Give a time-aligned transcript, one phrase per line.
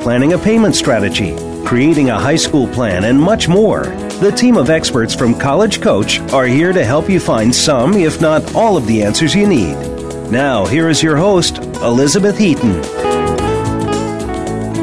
[0.00, 3.84] planning a payment strategy, creating a high school plan, and much more.
[4.20, 8.20] The team of experts from College Coach are here to help you find some, if
[8.20, 9.74] not all, of the answers you need.
[10.30, 12.80] Now, here is your host, Elizabeth Heaton.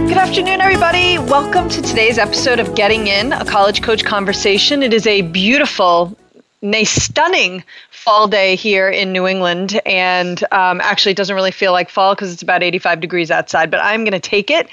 [0.07, 1.17] Good afternoon, everybody.
[1.17, 4.83] Welcome to today's episode of Getting In, a college coach conversation.
[4.83, 6.15] It is a beautiful,
[6.61, 11.71] nay, stunning fall day here in New England, and um, actually, it doesn't really feel
[11.71, 14.67] like fall because it's about 85 degrees outside, but I'm going to take it.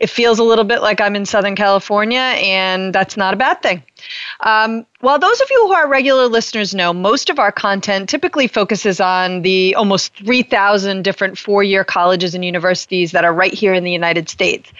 [0.00, 3.60] It feels a little bit like I'm in Southern California, and that's not a bad
[3.60, 3.82] thing.
[4.40, 8.46] Um, while those of you who are regular listeners know, most of our content typically
[8.46, 13.74] focuses on the almost 3,000 different four year colleges and universities that are right here
[13.74, 14.72] in the United States.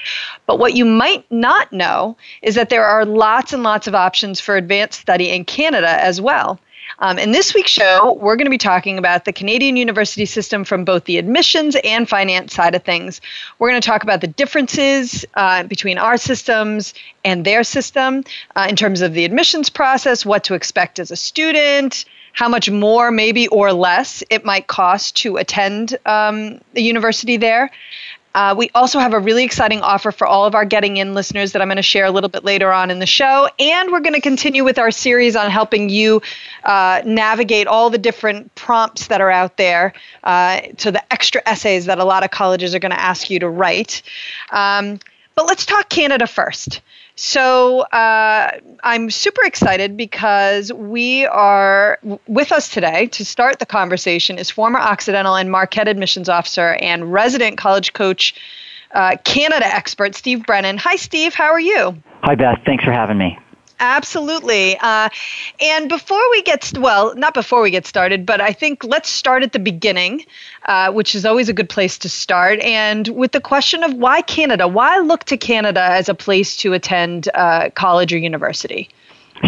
[0.47, 4.41] But what you might not know is that there are lots and lots of options
[4.41, 6.59] for advanced study in Canada as well.
[7.03, 10.65] Um, in this week's show, we're going to be talking about the Canadian university system
[10.65, 13.23] from both the admissions and finance side of things.
[13.59, 16.93] We're going to talk about the differences uh, between our systems
[17.25, 18.23] and their system
[18.55, 22.71] uh, in terms of the admissions process, what to expect as a student, how much
[22.71, 27.71] more, maybe or less, it might cost to attend um, the university there.
[28.35, 31.53] Uh, we also have a really exciting offer for all of our Getting In listeners
[31.53, 33.49] that I'm going to share a little bit later on in the show.
[33.59, 36.23] And we're going to continue with our series on helping you
[36.65, 39.93] uh, navigate all the different prompts that are out there
[40.25, 43.39] uh, to the extra essays that a lot of colleges are going to ask you
[43.41, 44.03] to write.
[44.51, 45.01] Um,
[45.41, 46.83] but let's talk Canada first.
[47.15, 48.51] So uh,
[48.85, 54.79] I'm super excited because we are with us today to start the conversation is former
[54.79, 58.35] Occidental and Marquette admissions officer and resident college coach,
[58.91, 60.77] uh, Canada expert Steve Brennan.
[60.77, 61.33] Hi, Steve.
[61.33, 61.97] How are you?
[62.23, 62.59] Hi, Beth.
[62.67, 63.39] Thanks for having me.
[63.81, 64.77] Absolutely.
[64.79, 65.09] Uh,
[65.59, 69.43] and before we get, well, not before we get started, but I think let's start
[69.43, 70.27] at the beginning,
[70.67, 72.61] uh, which is always a good place to start.
[72.61, 74.69] And with the question of why Canada?
[74.69, 78.91] Why look to Canada as a place to attend uh, college or university?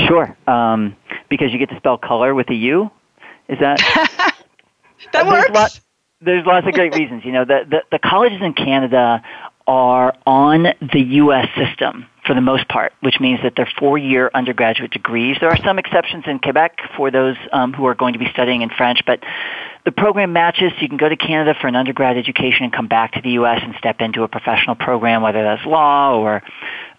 [0.06, 0.34] Sure.
[0.46, 0.96] Um,
[1.28, 2.90] because you get to spell color with a U.
[3.48, 3.78] Is that?
[5.12, 5.44] that works.
[5.44, 5.80] There's, lot,
[6.22, 7.22] there's lots of great reasons.
[7.26, 9.22] You know, the, the, the colleges in Canada
[9.66, 11.48] are on the U.S.
[11.54, 15.36] system for the most part, which means that they're four-year undergraduate degrees.
[15.40, 18.62] There are some exceptions in Quebec for those um, who are going to be studying
[18.62, 19.20] in French, but
[19.84, 20.72] the program matches.
[20.80, 23.60] You can go to Canada for an undergrad education and come back to the U.S.
[23.62, 26.42] and step into a professional program, whether that's law or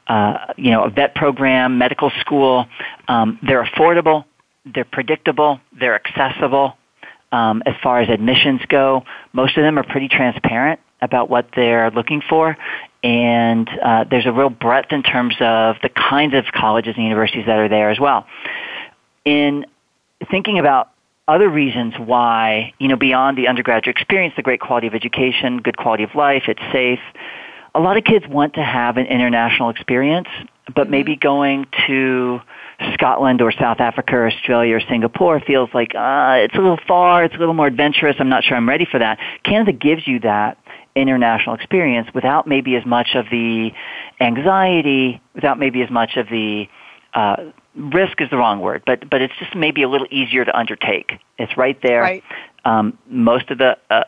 [0.08, 2.66] uh, you know a vet program, medical school.
[3.08, 4.26] Um, they're affordable,
[4.66, 6.78] they're predictable, they're accessible.
[7.32, 11.92] Um, as far as admissions go, most of them are pretty transparent about what they're
[11.92, 12.58] looking for,
[13.04, 17.46] and uh, there's a real breadth in terms of the kinds of colleges and universities
[17.46, 18.26] that are there as well.
[19.26, 19.66] In
[20.32, 20.90] thinking about
[21.28, 25.78] other reasons why, you know, beyond the undergraduate experience, the great quality of education, good
[25.78, 27.00] quality of life, it's safe,
[27.76, 30.28] a lot of kids want to have an international experience,
[30.68, 30.92] but mm-hmm.
[30.92, 32.40] maybe going to
[32.94, 37.24] Scotland or South Africa or Australia or Singapore feels like uh, it's a little far,
[37.24, 39.20] it's a little more adventurous, I'm not sure I'm ready for that.
[39.44, 40.58] Canada gives you that
[40.96, 43.72] international experience without maybe as much of the
[44.20, 46.68] anxiety, without maybe as much of the
[47.14, 50.58] uh, risk is the wrong word, but but it's just maybe a little easier to
[50.58, 51.14] undertake.
[51.38, 52.02] It's right there.
[52.02, 52.24] Right.
[52.66, 54.04] Um, most of the uh,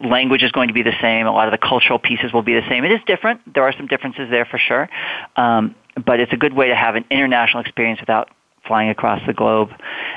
[0.00, 1.26] language is going to be the same.
[1.26, 2.84] A lot of the cultural pieces will be the same.
[2.84, 3.40] It is different.
[3.54, 4.88] There are some differences there for sure,
[5.36, 5.74] um,
[6.04, 8.28] but it's a good way to have an international experience without
[8.66, 9.70] flying across the globe.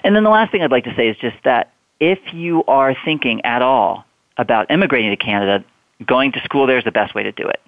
[0.04, 2.96] And then the last thing I'd like to say is just that if you are
[3.06, 4.06] thinking at all
[4.38, 5.64] about immigrating to Canada,
[6.06, 7.60] going to school there is the best way to do it.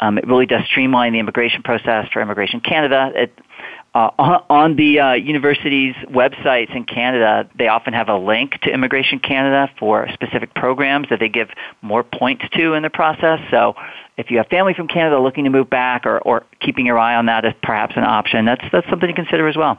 [0.00, 3.12] Um, it really does streamline the immigration process for Immigration Canada.
[3.14, 3.38] It,
[3.94, 4.10] uh,
[4.50, 9.72] on the uh, university's websites in Canada, they often have a link to Immigration Canada
[9.78, 11.48] for specific programs that they give
[11.80, 13.40] more points to in the process.
[13.50, 13.74] So
[14.18, 17.14] if you have family from Canada looking to move back or, or keeping your eye
[17.14, 19.78] on that as perhaps an option, that's, that's something to consider as well.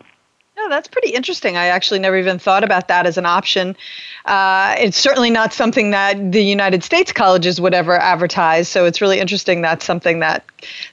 [0.57, 1.55] No, that's pretty interesting.
[1.55, 3.77] I actually never even thought about that as an option.
[4.25, 8.67] Uh, it's certainly not something that the United States colleges would ever advertise.
[8.67, 10.43] So it's really interesting that's something that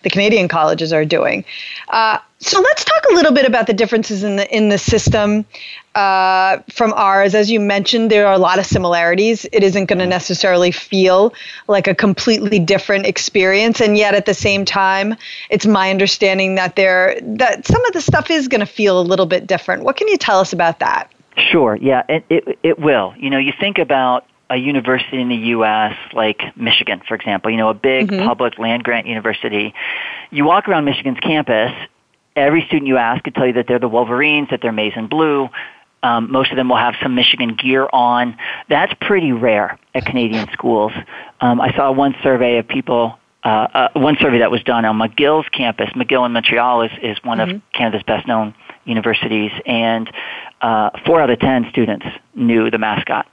[0.02, 1.46] the Canadian colleges are doing.
[1.88, 5.46] Uh, so let's talk a little bit about the differences in the in the system
[5.94, 7.34] uh, from ours.
[7.34, 9.46] As you mentioned, there are a lot of similarities.
[9.52, 11.32] It isn't going to necessarily feel
[11.68, 15.16] like a completely different experience, and yet at the same time,
[15.50, 19.02] it's my understanding that there that some of the stuff is going to feel a
[19.02, 19.84] little bit different.
[19.84, 21.10] What can you tell us about that?
[21.36, 21.76] Sure.
[21.76, 23.14] Yeah, it it, it will.
[23.16, 25.96] You know, you think about a university in the U.S.
[26.12, 28.26] like Michigan, for example, you know, a big mm-hmm.
[28.26, 29.74] public land grant university.
[30.30, 31.72] You walk around Michigan's campus
[32.36, 35.08] every student you ask could tell you that they're the Wolverines, that they're maize and
[35.08, 35.48] blue.
[36.04, 38.36] Um, most of them will have some Michigan gear on.
[38.68, 40.92] That's pretty rare at Canadian schools.
[41.40, 44.98] Um, I saw one survey of people, uh, uh, one survey that was done on
[44.98, 45.88] McGill's campus.
[45.96, 47.56] McGill in Montreal is, is one mm-hmm.
[47.56, 48.54] of Canada's best known
[48.84, 50.12] universities, and
[50.60, 52.04] uh, four out of ten students
[52.34, 53.26] knew the mascot.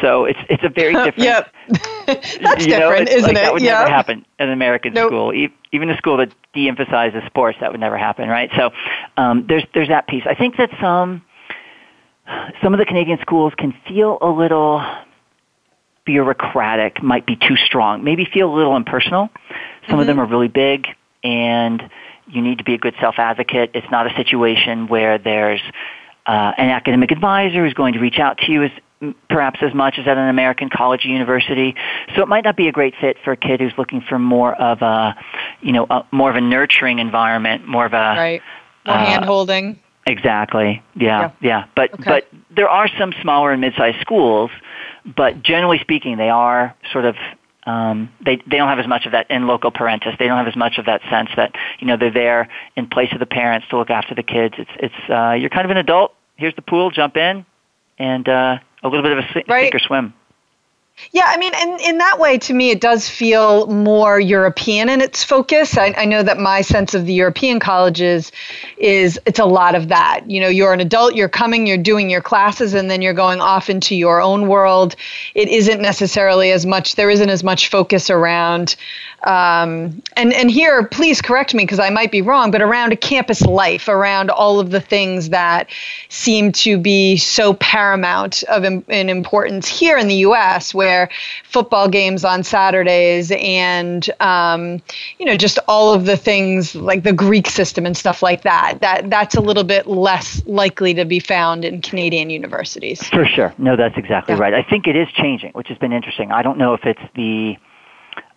[0.00, 1.18] So it's it's a very different.
[1.18, 1.54] yep,
[2.06, 3.34] that's you know, different, isn't like it?
[3.34, 3.78] That would yep.
[3.78, 5.10] never happen in an American nope.
[5.10, 5.48] school.
[5.70, 8.50] Even a school that de-emphasizes sports, that would never happen, right?
[8.56, 8.70] So
[9.16, 10.24] um, there's there's that piece.
[10.26, 11.22] I think that some
[12.62, 14.84] some of the Canadian schools can feel a little
[16.04, 19.28] bureaucratic, might be too strong, maybe feel a little impersonal.
[19.28, 20.00] Some mm-hmm.
[20.00, 20.86] of them are really big,
[21.22, 21.82] and
[22.28, 23.70] you need to be a good self advocate.
[23.74, 25.60] It's not a situation where there's
[26.26, 28.70] uh, an academic advisor who's going to reach out to you as
[29.28, 31.74] perhaps as much as at an American college or university.
[32.14, 34.54] So it might not be a great fit for a kid who's looking for more
[34.54, 35.16] of a,
[35.62, 38.42] you know, a, more of a nurturing environment, more of a right,
[38.86, 39.78] more uh, hand holding.
[40.06, 40.82] Exactly.
[40.96, 41.30] Yeah, yeah.
[41.40, 41.64] yeah.
[41.76, 42.02] But okay.
[42.04, 44.50] but there are some smaller and mid-sized schools,
[45.04, 47.16] but generally speaking, they are sort of
[47.66, 50.18] um, they they don't have as much of that in loco parentis.
[50.18, 53.12] They don't have as much of that sense that you know they're there in place
[53.12, 54.54] of the parents to look after the kids.
[54.58, 56.14] It's it's uh, you're kind of an adult.
[56.36, 56.90] Here's the pool.
[56.90, 57.44] Jump in,
[57.98, 59.64] and uh, a little bit of a sink, right.
[59.64, 60.14] sink or swim.
[61.12, 65.00] Yeah, I mean, in, in that way, to me, it does feel more European in
[65.00, 65.76] its focus.
[65.76, 68.30] I, I, know that my sense of the European colleges
[68.76, 70.30] is it's a lot of that.
[70.30, 73.40] You know, you're an adult, you're coming, you're doing your classes, and then you're going
[73.40, 74.94] off into your own world.
[75.34, 78.76] It isn't necessarily as much, there isn't as much focus around
[79.22, 82.96] um, and and here, please correct me because I might be wrong, but around a
[82.96, 85.68] campus life, around all of the things that
[86.08, 90.89] seem to be so paramount of in, in importance here in the U.S., where
[91.44, 94.82] football games on Saturdays and um,
[95.18, 98.78] you know just all of the things like the Greek system and stuff like that.
[98.80, 103.06] That that's a little bit less likely to be found in Canadian universities.
[103.08, 104.40] For sure, no, that's exactly yeah.
[104.40, 104.54] right.
[104.54, 106.32] I think it is changing, which has been interesting.
[106.32, 107.56] I don't know if it's the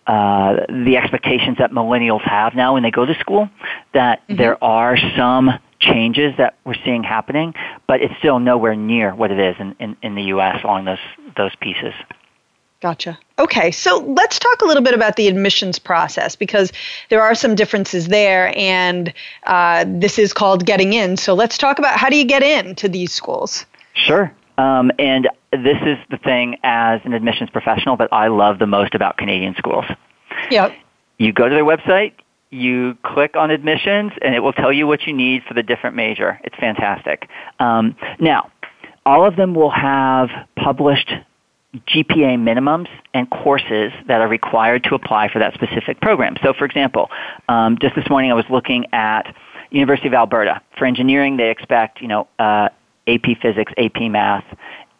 [0.06, 3.48] uh, the expectations that millennials have now when they go to school,
[3.94, 4.36] that mm-hmm.
[4.36, 7.54] there are some changes that we're seeing happening,
[7.86, 10.62] but it's still nowhere near what it is in, in, in the U.S.
[10.62, 10.98] along those,
[11.36, 11.94] those pieces.
[12.84, 13.18] Gotcha.
[13.38, 16.70] Okay, so let's talk a little bit about the admissions process because
[17.08, 19.10] there are some differences there, and
[19.44, 21.16] uh, this is called getting in.
[21.16, 23.64] So let's talk about how do you get in to these schools?
[23.94, 24.30] Sure.
[24.58, 28.94] Um, and this is the thing as an admissions professional that I love the most
[28.94, 29.86] about Canadian schools.
[30.50, 30.74] Yep.
[31.16, 32.12] You go to their website,
[32.50, 35.96] you click on admissions, and it will tell you what you need for the different
[35.96, 36.38] major.
[36.44, 37.30] It's fantastic.
[37.60, 38.50] Um, now,
[39.06, 41.14] all of them will have published
[41.88, 46.36] GPA minimums and courses that are required to apply for that specific program.
[46.42, 47.10] So, for example,
[47.48, 49.34] um, just this morning I was looking at
[49.70, 50.60] University of Alberta.
[50.78, 52.68] For engineering, they expect you know uh,
[53.06, 54.44] AP Physics, AP Math,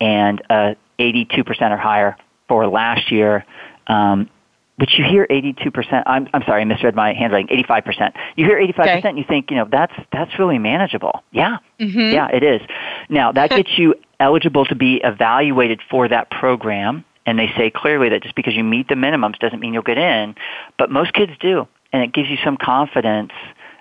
[0.01, 2.17] and uh, 82% or higher
[2.49, 3.45] for last year.
[3.87, 4.29] Um,
[4.79, 8.13] but you hear 82%, I'm, I'm sorry, I misread my handwriting, 85%.
[8.37, 9.09] You hear 85% okay.
[9.09, 11.23] and you think, you know, that's, that's really manageable.
[11.31, 11.99] Yeah, mm-hmm.
[11.99, 12.61] yeah, it is.
[13.09, 17.05] Now, that gets you eligible to be evaluated for that program.
[17.27, 19.97] And they say clearly that just because you meet the minimums doesn't mean you'll get
[19.97, 20.35] in.
[20.77, 21.67] But most kids do.
[21.93, 23.33] And it gives you some confidence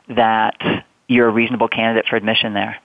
[0.07, 0.55] that
[1.07, 2.77] you're a reasonable candidate for admission there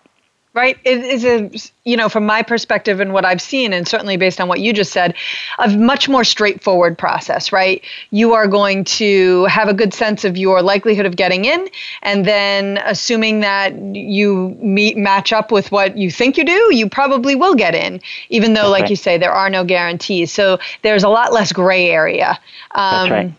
[0.59, 1.51] right it is a
[1.85, 4.73] you know from my perspective and what i've seen and certainly based on what you
[4.73, 5.15] just said
[5.61, 10.37] a much more straightforward process right you are going to have a good sense of
[10.37, 11.69] your likelihood of getting in
[12.03, 16.89] and then assuming that you meet match up with what you think you do you
[16.89, 18.91] probably will get in even though That's like right.
[18.91, 22.31] you say there are no guarantees so there's a lot less gray area
[22.75, 23.33] um, That's right.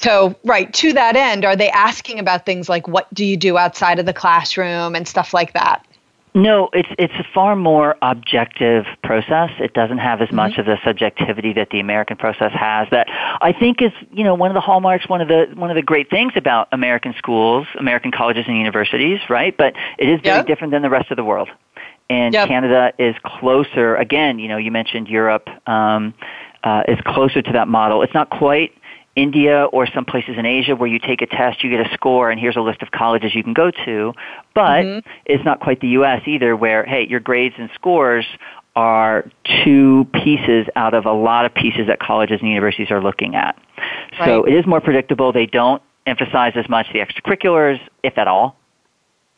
[0.00, 3.58] So, right, to that end, are they asking about things like what do you do
[3.58, 5.84] outside of the classroom and stuff like that?
[6.34, 9.50] No, it's it's a far more objective process.
[9.58, 10.60] It doesn't have as much Mm-hmm.
[10.60, 12.88] of the subjectivity that the American process has.
[12.90, 13.06] That
[13.40, 15.82] I think is you know one of the hallmarks, one of the one of the
[15.82, 19.56] great things about American schools, American colleges and universities, right?
[19.56, 20.46] But it is very Yep.
[20.46, 21.48] different than the rest of the world.
[22.10, 22.48] And Yep.
[22.48, 23.96] Canada is closer.
[23.96, 26.14] Again, you know, you mentioned Europe um,
[26.64, 28.02] uh, is closer to that model.
[28.02, 28.72] It's not quite
[29.18, 32.30] India or some places in Asia where you take a test, you get a score,
[32.30, 34.12] and here's a list of colleges you can go to.
[34.54, 35.10] But Mm-hmm.
[35.26, 36.22] it's not quite the U.S.
[36.26, 38.26] either, where hey, your grades and scores
[38.76, 39.28] are
[39.64, 43.56] two pieces out of a lot of pieces that colleges and universities are looking at.
[44.24, 45.32] So it is more predictable.
[45.32, 48.56] They don't emphasize as much the extracurriculars, if at all.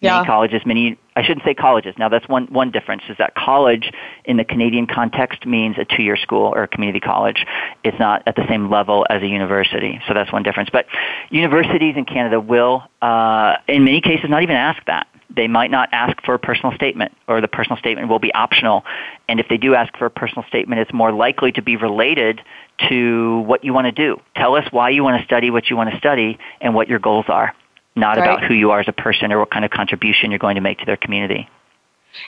[0.00, 0.16] Yeah.
[0.16, 1.94] Many colleges, many I shouldn't say colleges.
[1.98, 3.92] Now that's one one difference is that college
[4.24, 7.44] in the Canadian context means a two year school or a community college.
[7.84, 10.00] It's not at the same level as a university.
[10.08, 10.70] So that's one difference.
[10.72, 10.86] But
[11.28, 15.06] universities in Canada will uh, in many cases not even ask that.
[15.28, 18.84] They might not ask for a personal statement or the personal statement will be optional.
[19.28, 22.40] And if they do ask for a personal statement, it's more likely to be related
[22.88, 24.20] to what you want to do.
[24.34, 26.98] Tell us why you want to study what you want to study and what your
[26.98, 27.54] goals are
[28.00, 28.24] not Right.
[28.24, 30.60] about who you are as a person or what kind of contribution you're going to
[30.60, 31.48] make to their community.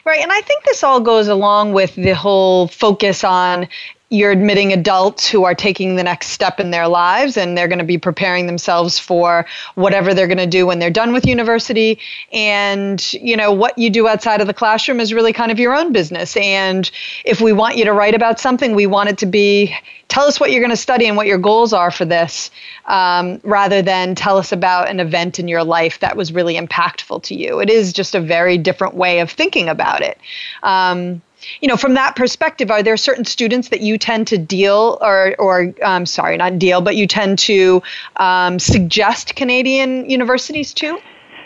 [0.04, 0.20] Right.
[0.22, 3.66] And I think this all goes along with the whole focus on
[4.12, 7.78] you're admitting adults who are taking the next step in their lives and they're going
[7.78, 11.98] to be preparing themselves for whatever they're going to do when they're done with university.
[12.30, 15.74] And you know what you do outside of the classroom is really kind of your
[15.74, 16.36] own business.
[16.36, 16.90] And
[17.24, 19.74] if we want you to write about something we want it to be
[20.08, 22.50] tell us what you're going to study and what your goals are for this
[22.84, 27.22] um, rather than tell us about an event in your life that was really impactful
[27.22, 27.60] to you.
[27.60, 30.18] It is just a very different way of thinking about it.
[30.62, 31.22] Um,
[31.60, 35.34] you know, from that perspective, are there certain students that you tend to deal or,
[35.38, 37.82] or um, sorry, not deal, but you tend to
[38.16, 40.98] um, suggest Canadian universities to?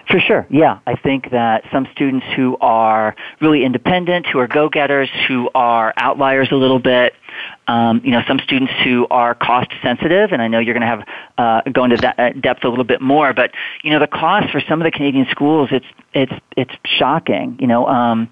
[0.08, 0.78] For sure, yeah.
[0.86, 6.52] I think that some students who are really independent, who are go-getters, who are outliers
[6.52, 7.12] a little bit,
[7.66, 10.86] um, you know, some students who are cost sensitive, and I know you're going to
[10.86, 11.04] have
[11.38, 13.32] uh, go into that uh, depth a little bit more.
[13.32, 13.50] But
[13.82, 17.56] you know, the cost for some of the Canadian schools, it's it's it's shocking.
[17.60, 18.28] You know, um,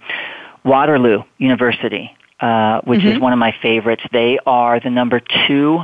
[0.64, 4.02] Waterloo University, uh, which is one of my favorites.
[4.12, 5.80] They are the number two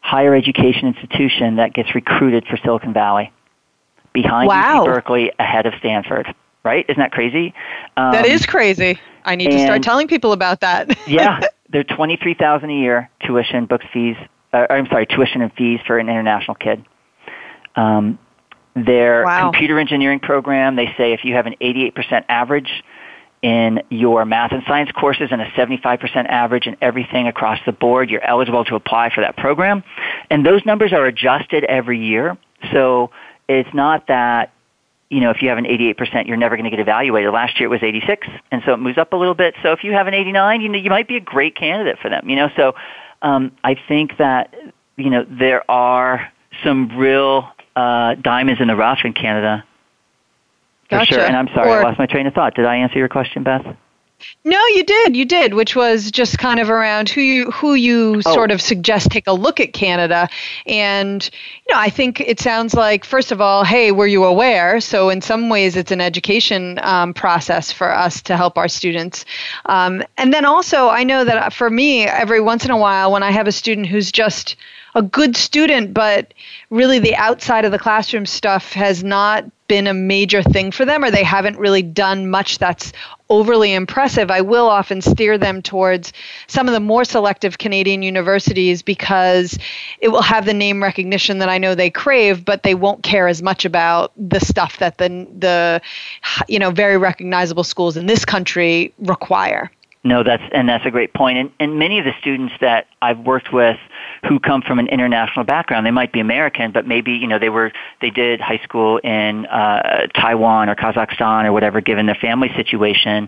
[0.00, 3.32] higher education institution that gets recruited for Silicon Valley,
[4.12, 4.82] behind Wow.
[4.82, 6.34] UC Berkeley, ahead of Stanford.
[6.64, 6.84] Right?
[6.88, 7.54] Isn't that crazy?
[7.96, 8.98] Um, that is crazy.
[9.24, 10.96] I need to start telling people about that.
[11.08, 14.16] yeah, they're twenty three thousand a year tuition, books, fees.
[14.52, 16.84] Uh, I'm sorry, tuition and fees for an international kid.
[17.76, 18.18] Um,
[18.74, 19.50] their Wow.
[19.50, 22.70] computer engineering program, they say if you have an 88% average
[23.42, 28.10] in your math and science courses and a 75% average in everything across the board,
[28.10, 29.84] you're eligible to apply for that program.
[30.30, 32.36] And those numbers are adjusted every year.
[32.72, 33.10] So
[33.48, 34.52] it's not that
[35.08, 37.32] you know, if you have an 88%, you're never going to get evaluated.
[37.32, 39.54] Last year it was 86, and so it moves up a little bit.
[39.62, 42.08] So if you have an 89, you know, you might be a great candidate for
[42.08, 42.28] them.
[42.28, 42.74] You know, so
[43.22, 44.52] um, I think that
[44.96, 46.32] you know there are
[46.64, 49.64] some real uh, diamonds in the rough in Canada
[50.88, 51.14] for Gotcha.
[51.14, 51.24] sure.
[51.24, 52.54] And I'm sorry, Or- I lost my train of thought.
[52.54, 53.64] Did I answer your question, Beth?
[54.44, 55.14] No, you did.
[55.14, 58.32] You did, which was just kind of around who you who you Oh.
[58.32, 60.30] sort of suggest take a look at Canada.
[60.64, 61.22] And
[61.68, 64.80] you know, I think it sounds like first of all, hey, were you aware?
[64.80, 69.26] So in some ways, it's an education um, process for us to help our students.
[69.66, 73.22] Um, and then also, I know that for me, every once in a while, when
[73.22, 74.56] I have a student who's just
[74.94, 76.32] a good student, but
[76.70, 81.04] really the outside of the classroom stuff has not been a major thing for them,
[81.04, 82.92] or they haven't really done much that's
[83.28, 86.12] overly impressive, I will often steer them towards
[86.46, 89.58] some of the more selective Canadian universities because
[90.00, 93.28] it will have the name recognition that I know they crave, but they won't care
[93.28, 95.80] as much about the stuff that the the
[96.48, 99.70] you know very recognizable schools in this country require.
[100.06, 101.36] No, that's and that's a great point.
[101.36, 103.76] And and many of the students that I've worked with
[104.28, 107.48] who come from an international background, they might be American, but maybe you know they
[107.48, 112.52] were they did high school in uh, Taiwan or Kazakhstan or whatever, given their family
[112.54, 113.26] situation.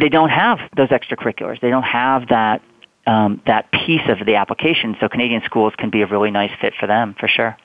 [0.00, 1.60] They don't have those extracurriculars.
[1.60, 2.62] They don't have that
[3.06, 4.96] um, that piece of the application.
[4.98, 7.56] So Canadian schools can be a really nice fit for them, for sure.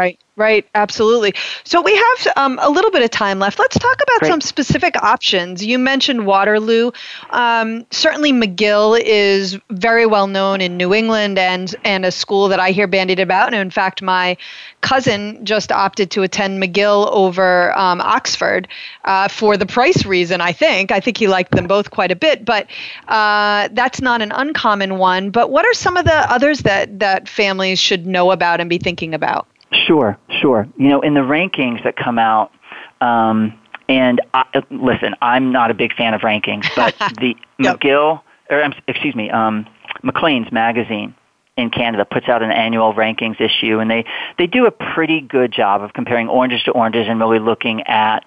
[0.00, 1.34] Right, right, absolutely.
[1.64, 3.58] So we have um, a little bit of time left.
[3.58, 4.28] Let's talk about Great.
[4.30, 5.62] some specific options.
[5.62, 6.92] You mentioned Waterloo.
[7.28, 12.58] Um, certainly, McGill is very well known in New England and and a school that
[12.58, 13.48] I hear bandied about.
[13.48, 14.38] And in fact, my
[14.80, 18.68] cousin just opted to attend McGill over um, Oxford
[19.04, 20.40] uh, for the price reason.
[20.40, 20.92] I think.
[20.92, 22.68] I think he liked them both quite a bit, but
[23.06, 25.28] uh, that's not an uncommon one.
[25.28, 28.78] But what are some of the others that that families should know about and be
[28.78, 29.46] thinking about?
[29.72, 30.66] Sure, sure.
[30.76, 32.52] You know, in the rankings that come out
[33.00, 33.58] um,
[33.88, 37.80] and I, listen, I'm not a big fan of rankings, but the yep.
[37.80, 39.66] McGill, or excuse me, um,
[40.02, 41.14] Maclean's magazine
[41.56, 44.04] in Canada puts out an annual rankings issue, and they
[44.38, 48.22] they do a pretty good job of comparing oranges to oranges and really looking at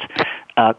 [0.57, 0.73] uh,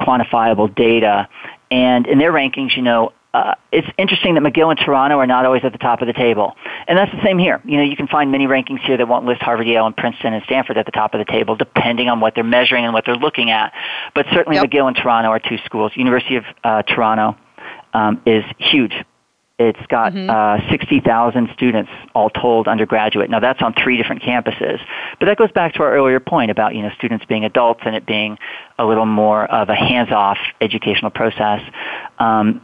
[0.00, 1.28] quantifiable data.
[1.72, 5.46] And in their rankings, you know, uh, it's interesting that McGill and Toronto are not
[5.46, 6.56] always at the top of the table.
[6.88, 7.60] And that's the same here.
[7.64, 10.34] You know, you can find many rankings here that won't list Harvard, Yale, and Princeton
[10.34, 13.04] and Stanford at the top of the table, depending on what they're measuring and what
[13.06, 13.72] they're looking at.
[14.14, 14.66] But certainly yep.
[14.66, 15.92] McGill and Toronto are two schools.
[15.94, 17.36] University of uh, Toronto
[17.94, 18.94] um, is huge.
[19.60, 20.30] It's got mm-hmm.
[20.66, 23.28] uh, 60,000 students all told undergraduate.
[23.28, 24.80] Now that's on three different campuses.
[25.20, 27.94] But that goes back to our earlier point about, you know, students being adults and
[27.94, 28.38] it being
[28.78, 31.60] a little more of a hands-off educational process.
[32.18, 32.62] Um,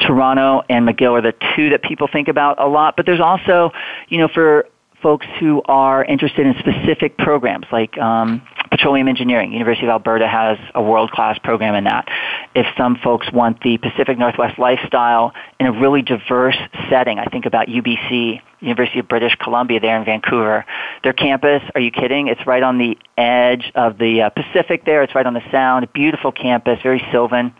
[0.00, 3.70] Toronto and McGill are the two that people think about a lot, but there's also,
[4.08, 4.66] you know, for
[5.02, 9.52] folks who are interested in specific programs like um, petroleum engineering.
[9.52, 12.08] University of Alberta has a world-class program in that.
[12.54, 16.56] If some folks want the Pacific Northwest lifestyle in a really diverse
[16.88, 20.64] setting, I think about UBC, University of British Columbia there in Vancouver.
[21.02, 22.28] Their campus, are you kidding?
[22.28, 25.02] It's right on the edge of the uh, Pacific there.
[25.02, 25.92] It's right on the Sound.
[25.92, 27.52] Beautiful campus, very sylvan,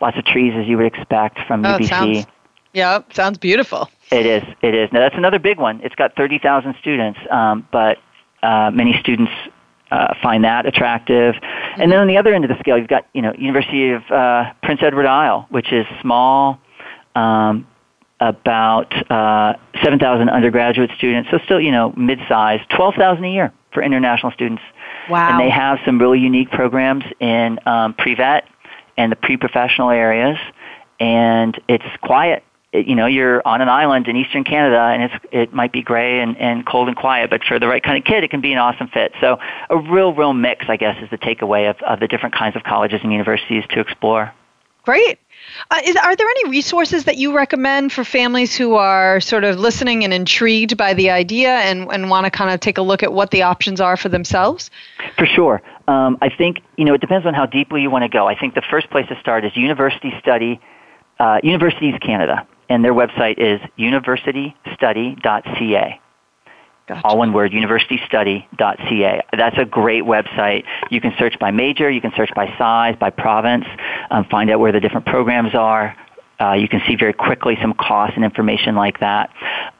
[0.00, 1.88] lots of trees as you would expect from oh, UBC.
[1.88, 2.26] Sounds,
[2.72, 3.88] yeah, sounds beautiful.
[4.10, 4.42] It is.
[4.62, 4.92] It is.
[4.92, 5.80] Now that's another big one.
[5.82, 7.98] It's got 30,000 students, um, but
[8.42, 9.32] uh, many students
[9.90, 11.34] uh, find that attractive.
[11.34, 11.80] Mm-hmm.
[11.80, 14.02] And then on the other end of the scale, you've got you know University of
[14.10, 16.58] uh, Prince Edward Isle, which is small,
[17.14, 17.66] um,
[18.20, 24.32] about uh, 7,000 undergraduate students, so still you know mid-sized, 12,000 a year for international
[24.32, 24.62] students.
[25.08, 25.30] Wow!
[25.30, 28.48] And they have some really unique programs in um, pre-vet
[28.96, 30.38] and the pre-professional areas,
[31.00, 32.44] and it's quiet.
[32.72, 35.82] It, you know, you're on an island in eastern Canada, and it's it might be
[35.82, 38.40] gray and, and cold and quiet, but for the right kind of kid, it can
[38.40, 39.12] be an awesome fit.
[39.20, 39.38] So,
[39.70, 42.64] a real, real mix, I guess, is the takeaway of, of the different kinds of
[42.64, 44.32] colleges and universities to explore.
[44.84, 45.18] Great.
[45.70, 49.58] Uh, is, are there any resources that you recommend for families who are sort of
[49.58, 53.02] listening and intrigued by the idea and, and want to kind of take a look
[53.02, 54.70] at what the options are for themselves?
[55.16, 55.62] For sure.
[55.86, 58.26] Um, I think, you know, it depends on how deeply you want to go.
[58.26, 60.60] I think the first place to start is University Study,
[61.18, 66.00] uh, Universities Canada, and their website is universitystudy.ca.
[66.86, 67.06] Gotcha.
[67.06, 69.22] All one word, universitystudy.ca.
[69.36, 70.64] That's a great website.
[70.90, 73.64] You can search by major, you can search by size, by province,
[74.10, 75.96] um, find out where the different programs are.
[76.40, 79.30] Uh, you can see very quickly some costs and information like that.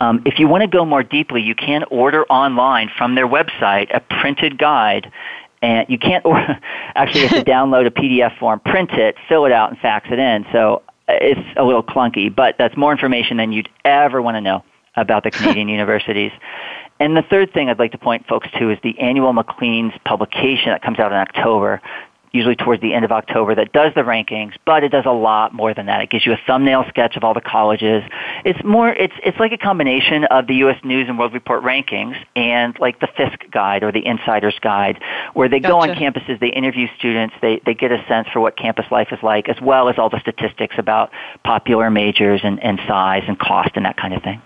[0.00, 3.94] Um, if you want to go more deeply, you can order online from their website
[3.94, 5.12] a printed guide
[5.64, 6.58] and you can't order,
[6.94, 10.08] actually you have to download a PDF form, print it, fill it out, and fax
[10.10, 10.46] it in.
[10.52, 14.40] So uh, it's a little clunky, but that's more information than you'd ever want to
[14.40, 14.64] know
[14.96, 16.32] about the Canadian universities.
[17.00, 20.66] And the third thing I'd like to point folks to is the annual Maclean's publication
[20.66, 21.82] that comes out in October,
[22.34, 25.54] usually towards the end of October, that does the rankings, but it does a lot
[25.54, 26.02] more than that.
[26.02, 28.02] It gives you a thumbnail sketch of all the colleges.
[28.44, 30.76] It's more, it's, it's like a combination of the U.S.
[30.84, 35.00] News and World Report rankings and like the Fiske Guide or the Insider's Guide,
[35.34, 35.72] where they gotcha.
[35.72, 39.08] go on campuses, they interview students, they, they get a sense for what campus life
[39.12, 41.10] is like, as well as all the statistics about
[41.44, 44.42] popular majors and, and size and cost and that kind of thing.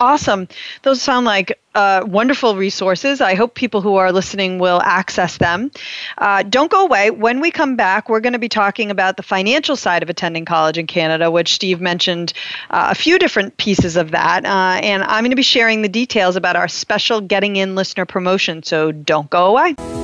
[0.00, 0.48] Awesome.
[0.82, 3.20] Those sound like uh, wonderful resources.
[3.20, 5.70] I hope people who are listening will access them.
[6.18, 7.10] Uh, don't go away.
[7.10, 10.44] When we come back, we're going to be talking about the financial side of attending
[10.44, 12.32] college in Canada, which Steve mentioned
[12.70, 14.44] uh, a few different pieces of that.
[14.44, 18.04] Uh, and I'm going to be sharing the details about our special Getting In listener
[18.04, 18.62] promotion.
[18.62, 20.03] So don't go away.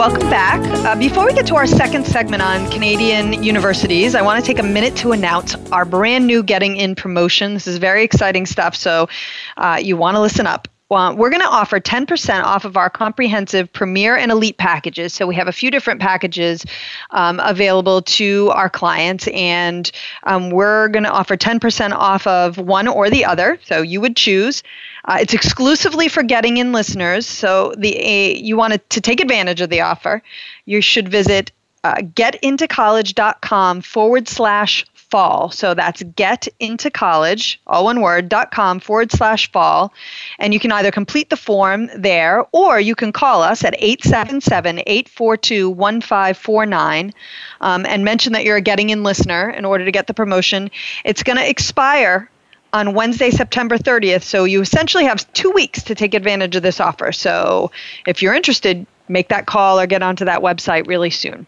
[0.00, 0.58] welcome back.
[0.86, 4.58] Uh, before we get to our second segment on Canadian universities, I want to take
[4.58, 7.52] a minute to announce our brand new Getting In promotion.
[7.52, 9.10] This is very exciting stuff, so
[9.58, 10.68] uh, you want to listen up.
[10.90, 15.14] Well, we're going to offer 10% off of our comprehensive Premier and Elite packages.
[15.14, 16.66] So we have a few different packages
[17.10, 19.88] um, available to our clients, and
[20.24, 23.60] um, we're going to offer 10% off of one or the other.
[23.66, 24.64] So you would choose.
[25.04, 27.24] Uh, it's exclusively for getting in listeners.
[27.24, 30.22] So the uh, you wanted to take advantage of the offer,
[30.66, 31.52] you should visit
[31.84, 35.50] uh, getintocollege.com forward slash fall.
[35.50, 39.92] So that's getintocollege, all one word, dot com forward slash fall.
[40.38, 44.80] And you can either complete the form there or you can call us at 877
[44.86, 47.12] 842 1549
[47.60, 50.70] um, and mention that you're a Getting In listener in order to get the promotion.
[51.04, 52.30] It's going to expire
[52.72, 54.22] on Wednesday, September 30th.
[54.22, 57.10] So you essentially have two weeks to take advantage of this offer.
[57.12, 57.72] So
[58.06, 61.46] if you're interested, make that call or get onto that website really soon.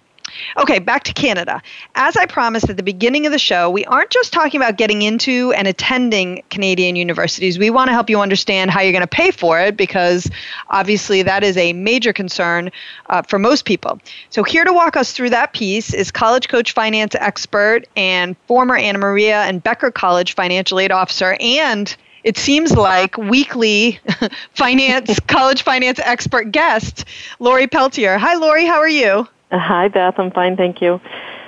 [0.56, 1.62] Okay, back to Canada.
[1.94, 5.02] As I promised at the beginning of the show, we aren't just talking about getting
[5.02, 7.58] into and attending Canadian universities.
[7.58, 10.30] We want to help you understand how you're going to pay for it because
[10.70, 12.70] obviously that is a major concern
[13.08, 14.00] uh, for most people.
[14.30, 18.76] So, here to walk us through that piece is college coach finance expert and former
[18.76, 23.98] Anna Maria and Becker College financial aid officer and it seems like weekly
[24.54, 27.04] finance college finance expert guest
[27.38, 28.18] Lori Peltier.
[28.18, 29.26] Hi Lori, how are you?
[29.52, 30.18] Hi, Beth.
[30.18, 31.00] I'm fine, thank you.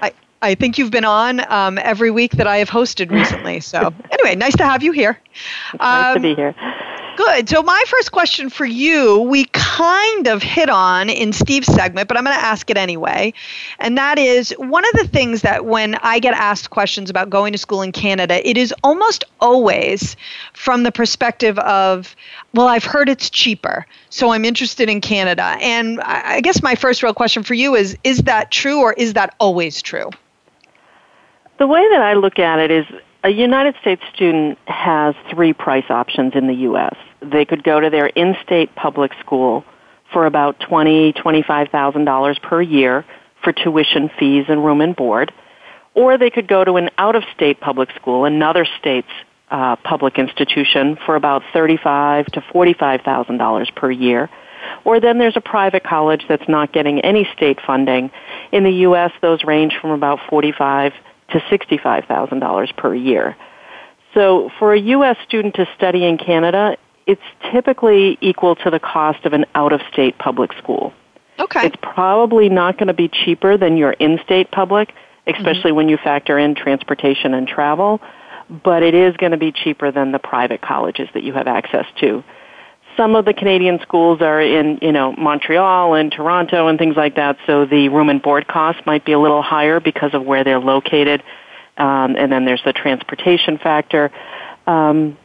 [0.02, 0.12] I,
[0.42, 3.60] I think you've been on um, every week that I have hosted recently.
[3.60, 5.18] So, anyway, nice to have you here.
[5.80, 6.54] Um, nice to be um, here.
[7.16, 7.48] Good.
[7.48, 12.16] So, my first question for you, we kind of hit on in Steve's segment, but
[12.16, 13.32] I'm going to ask it anyway.
[13.78, 17.52] And that is one of the things that when I get asked questions about going
[17.52, 20.16] to school in Canada, it is almost always
[20.54, 22.16] from the perspective of,
[22.52, 25.56] well, I've heard it's cheaper, so I'm interested in Canada.
[25.60, 29.12] And I guess my first real question for you is is that true or is
[29.12, 30.10] that always true?
[31.58, 32.86] The way that I look at it is
[33.24, 36.94] a United States student has three price options in the U.S.
[37.20, 39.64] They could go to their in-state public school
[40.12, 43.04] for about twenty, twenty-five thousand dollars per year
[43.42, 45.32] for tuition fees and room and board,
[45.94, 49.08] or they could go to an out-of-state public school, another state's
[49.50, 54.28] uh, public institution, for about thirty-five to forty-five thousand dollars per year.
[54.84, 58.10] Or then there's a private college that's not getting any state funding.
[58.52, 60.92] In the U.S., those range from about forty-five
[61.30, 63.36] to $65,000 per year.
[64.14, 65.16] So for a U.S.
[65.26, 70.52] student to study in Canada, it's typically equal to the cost of an out-of-state public
[70.54, 70.92] school.
[71.38, 71.66] Okay.
[71.66, 74.92] It's probably not going to be cheaper than your in-state public,
[75.26, 75.76] especially mm-hmm.
[75.76, 78.00] when you factor in transportation and travel,
[78.48, 81.86] but it is going to be cheaper than the private colleges that you have access
[82.00, 82.22] to
[82.96, 87.16] some of the Canadian schools are in, you know, Montreal and Toronto and things like
[87.16, 90.44] that, so the room and board costs might be a little higher because of where
[90.44, 91.22] they're located.
[91.76, 94.10] Um, and then there's the transportation factor.
[94.66, 95.18] Um,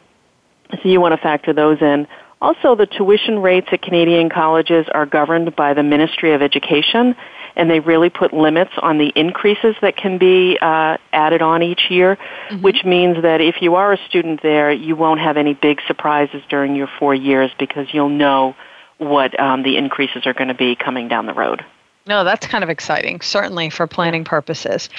[0.71, 2.08] so you want to factor those in.
[2.41, 7.15] Also, the tuition rates at Canadian colleges are governed by the Ministry of Education,
[7.55, 11.89] and they really put limits on the increases that can be uh, added on each
[11.89, 12.17] year,
[12.49, 12.62] mm-hmm.
[12.62, 16.41] which means that if you are a student there, you won't have any big surprises
[16.49, 18.55] during your four years because you'll know
[18.97, 21.63] what um, the increases are going to be coming down the road.
[22.07, 24.89] No, that's kind of exciting, certainly for planning purposes.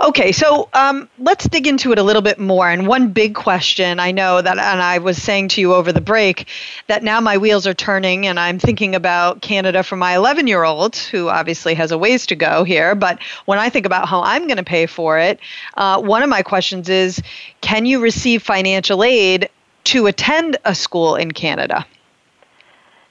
[0.00, 2.68] Okay, so um, let's dig into it a little bit more.
[2.68, 6.00] And one big question I know that, and I was saying to you over the
[6.00, 6.46] break,
[6.86, 10.62] that now my wheels are turning and I'm thinking about Canada for my 11 year
[10.62, 12.94] old, who obviously has a ways to go here.
[12.94, 15.40] But when I think about how I'm going to pay for it,
[15.76, 17.20] uh, one of my questions is
[17.60, 19.48] can you receive financial aid
[19.84, 21.84] to attend a school in Canada?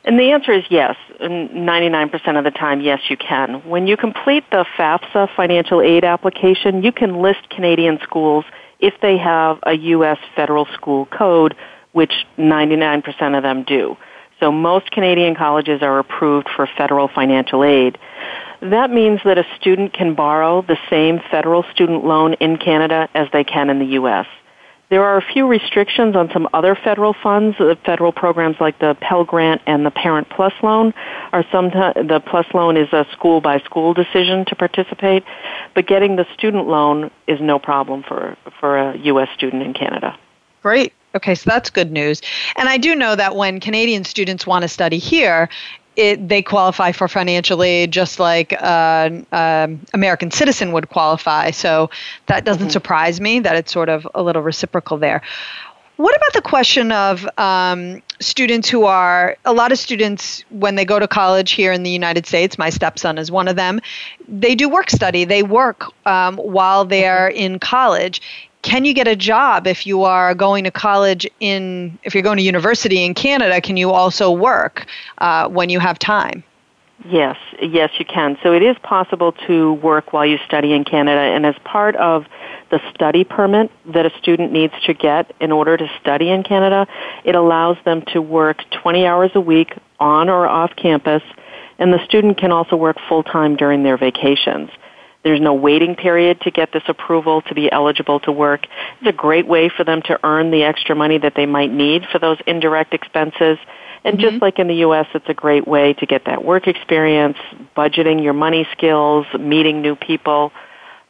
[0.04, 0.96] And the answer is yes.
[1.20, 3.56] 99% of the time, yes, you can.
[3.70, 8.46] When you complete the FAFSA financial aid application, you can list Canadian schools
[8.80, 10.18] if they have a U.S.
[10.36, 11.56] federal school code,
[11.92, 13.96] which 99% of them do.
[14.40, 18.00] So most Canadian colleges are approved for federal financial aid.
[18.62, 23.28] That means that a student can borrow the same federal student loan in Canada as
[23.32, 24.26] they can in the U.S.
[24.92, 27.58] There are a few restrictions on some other federal funds.
[27.58, 30.94] The federal programs like the Pell Grant and the Parent Plus loan
[31.32, 35.24] are sometimes the Plus loan is a school by school decision to participate,
[35.76, 39.30] but getting the student loan is no problem for for a U.S.
[39.34, 40.20] student in Canada.
[40.62, 40.92] Great.
[41.16, 42.22] Okay, so that's good news.
[42.58, 45.50] And I do know that when Canadian students want to study here,
[46.02, 51.52] it, they qualify for financial aid just like an uh, um, American citizen would qualify.
[51.52, 51.90] So
[52.26, 52.72] that doesn't mm-hmm.
[52.72, 55.22] surprise me that it's sort of a little reciprocal there.
[55.98, 60.86] What about the question of um, students who are, a lot of students, when they
[60.86, 63.80] go to college here in the United States, my stepson is one of them,
[64.28, 65.26] they do work study.
[65.26, 67.54] They work um, while they're mm-hmm.
[67.54, 68.20] in college
[68.62, 72.38] can you get a job if you are going to college in if you're going
[72.38, 74.86] to university in canada can you also work
[75.20, 76.44] uh, when you have time?
[77.06, 78.38] Yes yes you can.
[78.44, 82.26] So it is possible to work while you study in canada and as part of
[82.70, 86.88] the study permit that a student needs to get in order to study in canada
[87.26, 91.22] it allows them to work 20 hours a week on or off campus
[91.80, 94.70] and the student can also work full time during their vacations
[95.24, 98.66] there's no waiting period to get this approval to be eligible to work.
[99.00, 102.06] It's a great way for them to earn the extra money that they might need
[102.12, 103.60] for those indirect expenses.
[104.04, 104.30] And mm-hmm.
[104.30, 107.38] just like in the U.S., it's a great way to get that work experience,
[107.78, 110.52] budgeting your money skills, meeting new people.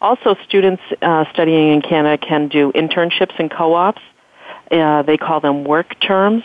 [0.02, 4.02] Also, students uh, studying in Canada can do internships and co-ops.
[4.69, 6.43] Uh, they call them work terms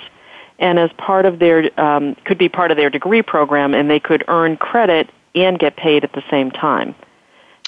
[0.58, 4.00] and as part of their um, could be part of their degree program and they
[4.00, 6.94] could earn credit and get paid at the same time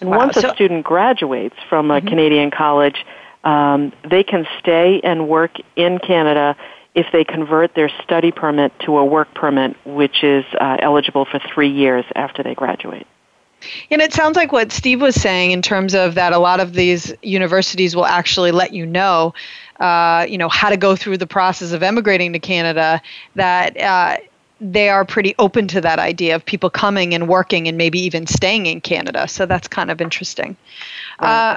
[0.01, 0.19] and wow.
[0.19, 2.09] once so, a student graduates from a mm-hmm.
[2.09, 3.05] Canadian college,
[3.45, 6.57] um, they can stay and work in Canada
[6.95, 11.39] if they convert their study permit to a work permit, which is uh, eligible for
[11.39, 13.07] three years after they graduate.
[13.91, 16.75] And it sounds like what Steve was saying in terms of that a lot of
[16.75, 19.35] these universities will actually let you know,
[19.81, 23.03] uh, you know, how to go through the process of emigrating to Canada.
[23.35, 24.17] That uh,
[24.61, 28.27] they are pretty open to that idea of people coming and working and maybe even
[28.27, 29.29] staying in Canada.
[29.29, 30.57] So that's kind of interesting.
[31.21, 31.53] Right.
[31.53, 31.57] Uh,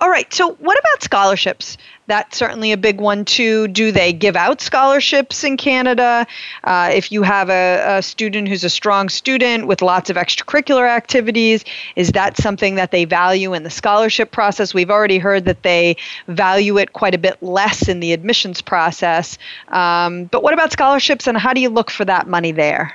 [0.00, 0.32] all right.
[0.32, 1.76] So, what about scholarships?
[2.06, 3.68] That's certainly a big one too.
[3.68, 6.26] Do they give out scholarships in Canada?
[6.64, 10.88] Uh, if you have a, a, student who's a strong student with lots of extracurricular
[10.88, 14.72] activities, is that something that they value in the scholarship process?
[14.72, 19.36] We've already heard that they value it quite a bit less in the admissions process.
[19.68, 22.94] Um, but what about scholarships, and how do you look for that money there?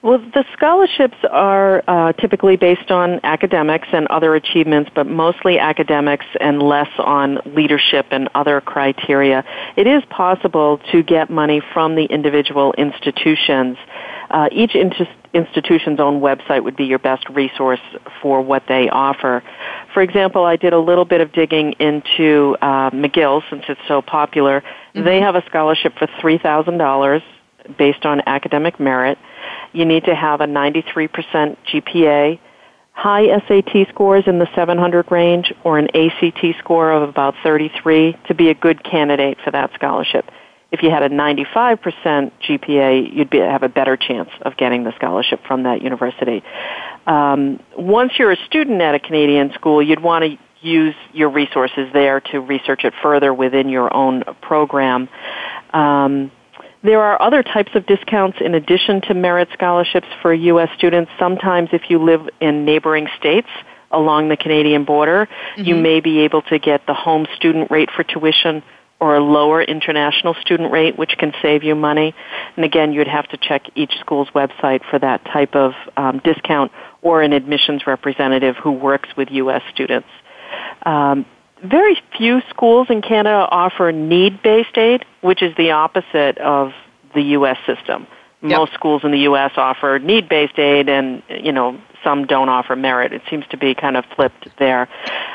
[0.00, 6.26] Well, the scholarships are uh, typically based on academics and other achievements, but mostly academics
[6.40, 9.44] and less on leadership and other criteria.
[9.76, 13.76] It is possible to get money from the individual institutions.
[14.30, 14.76] Uh, each
[15.34, 17.80] institution's own website would be your best resource
[18.22, 19.42] for what they offer.
[19.94, 24.00] For example, I did a little bit of digging into uh, McGill since it's so
[24.00, 24.60] popular.
[24.60, 25.04] Mm-hmm.
[25.04, 27.22] They have a scholarship for $3,000
[27.76, 29.18] based on academic merit.
[29.72, 32.38] You need to have a 93% GPA,
[32.92, 38.34] high SAT scores in the 700 range, or an ACT score of about 33 to
[38.34, 40.24] be a good candidate for that scholarship.
[40.70, 44.92] If you had a 95% GPA, you'd be, have a better chance of getting the
[44.96, 46.42] scholarship from that university.
[47.06, 51.88] Um, once you're a student at a Canadian school, you'd want to use your resources
[51.92, 55.08] there to research it further within your own program.
[55.72, 56.30] Um,
[56.82, 60.68] there are other types of discounts in addition to merit scholarships for U.S.
[60.76, 61.10] students.
[61.18, 63.48] Sometimes if you live in neighboring states
[63.90, 65.64] along the Canadian border, mm-hmm.
[65.64, 68.62] you may be able to get the home student rate for tuition
[69.00, 72.14] or a lower international student rate, which can save you money.
[72.56, 76.72] And again, you'd have to check each school's website for that type of um, discount
[77.00, 79.62] or an admissions representative who works with U.S.
[79.72, 80.08] students.
[80.84, 81.26] Um,
[81.62, 86.72] very few schools in Canada offer need-based aid, which is the opposite of
[87.14, 87.58] the U.S.
[87.66, 88.06] system.
[88.42, 88.58] Yep.
[88.58, 89.52] Most schools in the U.S.
[89.56, 93.12] offer need-based aid, and you know some don't offer merit.
[93.12, 94.88] It seems to be kind of flipped there.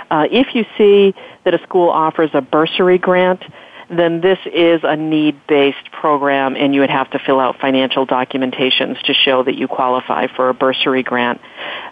[0.10, 3.44] Uh, if you see that a school offers a bursary grant,
[3.90, 9.02] then this is a need-based program and you would have to fill out financial documentations
[9.04, 11.42] to show that you qualify for a bursary grant.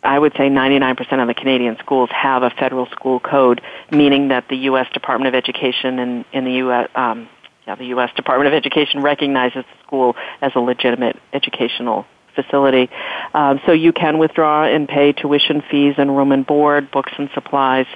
[0.07, 4.49] I would say 99% of the Canadian schools have a federal school code, meaning that
[4.49, 4.87] the U.S.
[4.93, 6.89] Department of Education and in the U.S.
[6.95, 7.29] Um,
[7.67, 8.11] yeah, the U.S.
[8.15, 12.89] Department of Education recognizes the school as a legitimate educational facility.
[13.35, 17.29] Um, so you can withdraw and pay tuition fees and room and board, books and
[17.35, 17.87] supplies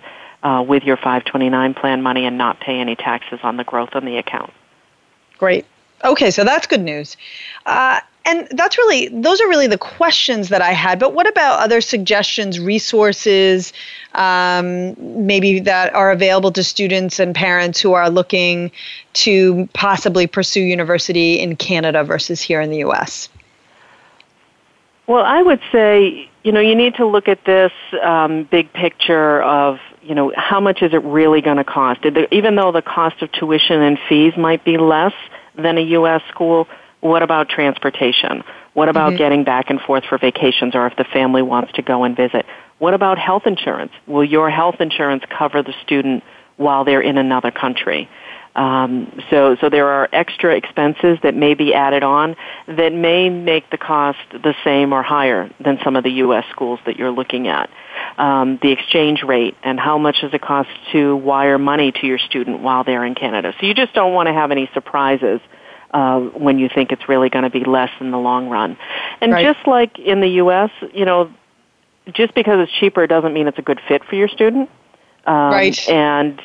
[0.43, 4.05] uh, with your 529 plan money and not pay any taxes on the growth on
[4.05, 4.53] the account.
[5.39, 5.65] Great.
[6.03, 7.17] Okay, so that's good news.
[7.67, 10.99] Uh, and that's really those are really the questions that I had.
[10.99, 13.73] But what about other suggestions, resources,
[14.15, 14.95] um,
[15.27, 18.71] maybe that are available to students and parents who are looking
[19.15, 23.29] to possibly pursue university in Canada versus here in the U.S.
[25.07, 29.43] Well, I would say you know you need to look at this um, big picture
[29.43, 32.05] of you know how much is it really going to cost.
[32.31, 35.15] Even though the cost of tuition and fees might be less
[35.57, 36.23] than a U.S.
[36.29, 36.69] school
[37.01, 38.43] what about transportation?
[38.75, 39.19] What about mm-hmm.
[39.19, 42.47] getting back and forth for vacations or if the family wants to go and visit?
[42.79, 43.93] What about health insurance?
[44.07, 46.23] Will your health insurance cover the student
[46.57, 48.09] while they're in another country?
[48.55, 52.37] Um, so, so there are extra expenses that may be added on
[52.67, 56.45] that may make the cost the same or higher than some of the U.S.
[56.51, 57.71] schools that you're looking at.
[58.19, 62.19] Um, the exchange rate and how much does it cost to wire money to your
[62.19, 63.55] student while they're in Canada.
[63.61, 65.41] So you just don't want to have any surprises
[65.93, 68.77] uh, when you think it's really going to be less in the long run.
[69.21, 69.45] And right.
[69.45, 71.33] just like in the U.S., you know,
[72.13, 74.71] just because it's cheaper doesn't mean it's a good fit for your student.
[75.27, 75.89] Um, right.
[75.89, 76.41] And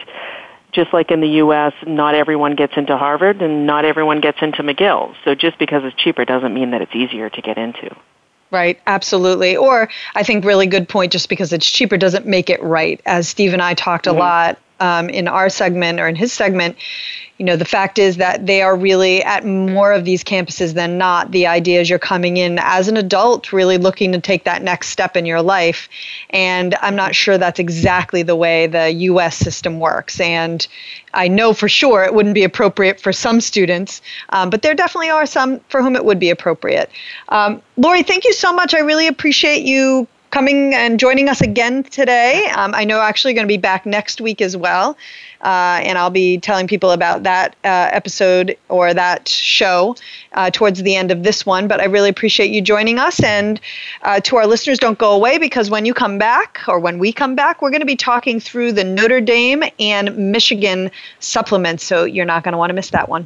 [0.71, 4.61] just like in the U.S., not everyone gets into Harvard and not everyone gets into
[4.61, 5.15] McGill.
[5.23, 7.95] So just because it's cheaper doesn't mean that it's easier to get into.
[8.51, 9.55] Right, absolutely.
[9.55, 11.11] Or I think really good point.
[11.11, 13.01] Just because it's cheaper doesn't make it right.
[13.05, 14.17] As Steve and I talked mm-hmm.
[14.17, 16.77] a lot um, in our segment or in his segment,
[17.37, 20.97] you know, the fact is that they are really at more of these campuses than
[20.97, 21.31] not.
[21.31, 24.87] The idea is you're coming in as an adult, really looking to take that next
[24.87, 25.89] step in your life.
[26.29, 30.19] And I'm not sure that's exactly the way the US system works.
[30.21, 30.65] And
[31.13, 35.09] I know for sure it wouldn't be appropriate for some students, um, but there definitely
[35.09, 36.89] are some for whom it would be appropriate.
[37.27, 38.73] Um, Lori, thank you so much.
[38.73, 42.45] I really appreciate you coming and joining us again today.
[42.57, 44.97] Um, I know actually going to be back next week as well.
[45.39, 49.95] Uh, and I'll be telling people about that uh, episode or that show
[50.33, 51.69] uh, towards the end of this one.
[51.69, 53.23] But I really appreciate you joining us.
[53.23, 53.61] And
[54.01, 57.13] uh, to our listeners, don't go away because when you come back, or when we
[57.13, 61.85] come back, we're going to be talking through the Notre Dame and Michigan supplements.
[61.85, 63.25] So you're not going to want to miss that one.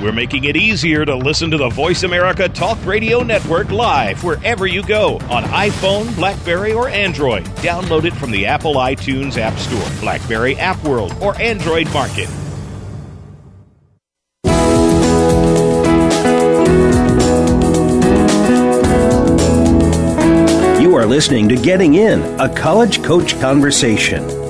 [0.00, 4.66] We're making it easier to listen to the Voice America Talk Radio Network live wherever
[4.66, 7.44] you go on iPhone, Blackberry, or Android.
[7.56, 12.30] Download it from the Apple iTunes App Store, Blackberry App World, or Android Market.
[20.80, 24.49] You are listening to Getting In, a college coach conversation.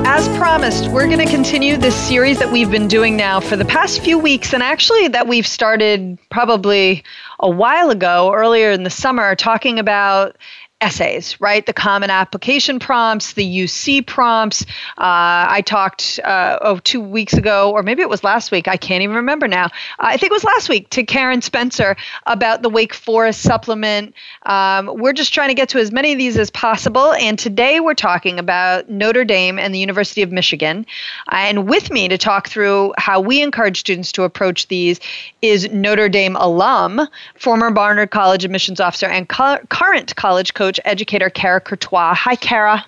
[0.13, 3.63] as promised, we're going to continue this series that we've been doing now for the
[3.63, 7.01] past few weeks, and actually that we've started probably
[7.39, 10.35] a while ago, earlier in the summer, talking about
[10.81, 11.65] essays, right?
[11.65, 14.63] The common application prompts, the UC prompts.
[14.97, 18.67] Uh, I talked uh, oh two weeks ago, or maybe it was last week.
[18.67, 19.69] I can't even remember now.
[19.99, 24.13] I think it was last week to Karen Spencer about the Wake Forest supplement.
[24.43, 27.79] Um, we're just trying to get to as many of these as possible, and today
[27.79, 30.85] we're talking about Notre Dame and the University of Michigan.
[31.29, 34.99] And with me to talk through how we encourage students to approach these
[35.41, 40.79] is Notre Dame alum, former Barnard College admissions officer, and co- current college coach coach
[40.85, 42.13] educator Kara Courtois.
[42.13, 42.85] Hi, Kara.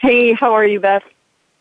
[0.00, 1.04] Hey, how are you, Beth?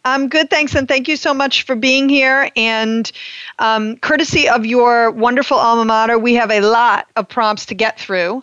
[0.05, 2.49] I'm good, thanks, and thank you so much for being here.
[2.55, 3.11] And
[3.59, 7.99] um, courtesy of your wonderful alma mater, we have a lot of prompts to get
[7.99, 8.41] through.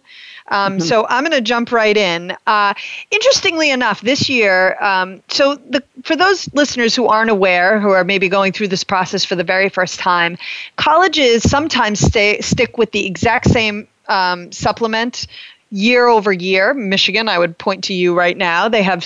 [0.49, 0.81] Um, mm-hmm.
[0.81, 2.37] So I'm going to jump right in.
[2.47, 2.75] Uh,
[3.11, 8.05] interestingly enough, this year, um, so the, for those listeners who aren't aware, who are
[8.05, 10.39] maybe going through this process for the very first time,
[10.77, 15.27] colleges sometimes stay, stick with the exact same um, supplement
[15.71, 16.75] year over year.
[16.75, 18.69] Michigan, I would point to you right now.
[18.69, 19.05] They have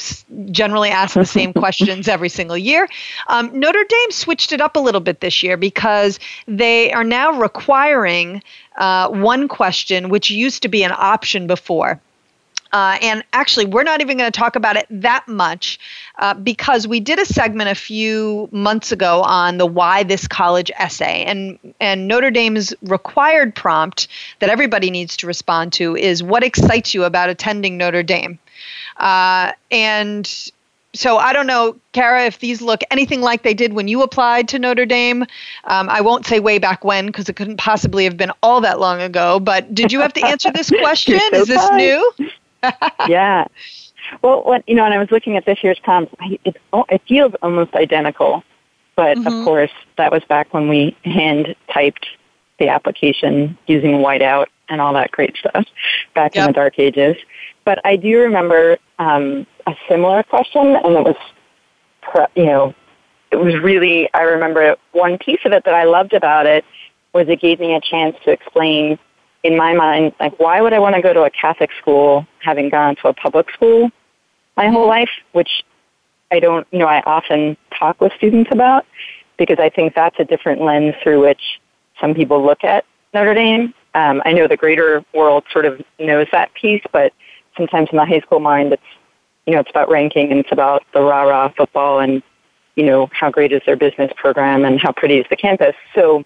[0.51, 2.89] generally asked the same questions every single year.
[3.29, 7.41] Um, Notre Dame switched it up a little bit this year because they are now
[7.41, 8.43] requiring
[8.77, 12.01] uh, one question, which used to be an option before.
[12.73, 15.79] Uh, and actually, we're not even going to talk about it that much
[16.19, 20.71] uh, because we did a segment a few months ago on the why this college
[20.79, 21.25] essay.
[21.25, 24.09] And, and Notre Dame's required prompt
[24.39, 28.39] that everybody needs to respond to is what excites you about attending Notre Dame?
[28.97, 30.51] Uh, and
[30.93, 34.49] so I don't know, Kara, if these look anything like they did when you applied
[34.49, 35.23] to Notre Dame.
[35.65, 38.81] Um, I won't say way back when because it couldn't possibly have been all that
[38.81, 39.39] long ago.
[39.41, 41.21] But did you have to answer this question?
[41.31, 42.13] so Is this new?
[43.09, 43.47] yeah.
[44.23, 47.33] Well, when, you know, when I was looking at this year's comps, it, it feels
[47.43, 48.43] almost identical.
[48.97, 49.27] But mm-hmm.
[49.27, 52.07] of course, that was back when we hand typed
[52.59, 55.67] the application using whiteout and all that great stuff
[56.15, 56.43] back yep.
[56.43, 57.17] in the dark ages.
[57.65, 61.17] But I do remember um, a similar question, and it was,
[62.35, 62.75] you know,
[63.31, 66.65] it was really, I remember one piece of it that I loved about it
[67.13, 68.99] was it gave me a chance to explain
[69.43, 72.69] in my mind, like, why would I want to go to a Catholic school having
[72.69, 73.91] gone to a public school
[74.57, 75.65] my whole life, which
[76.31, 78.85] I don't, you know, I often talk with students about
[79.39, 81.41] because I think that's a different lens through which
[82.01, 82.85] some people look at
[83.15, 83.75] Notre Dame.
[83.95, 87.13] Um, I know the greater world sort of knows that piece, but
[87.57, 88.83] sometimes in the high school mind, it's,
[89.47, 92.23] you know, it's about ranking and it's about the rah-rah football and,
[92.77, 95.75] you know, how great is their business program and how pretty is the campus.
[95.95, 96.25] So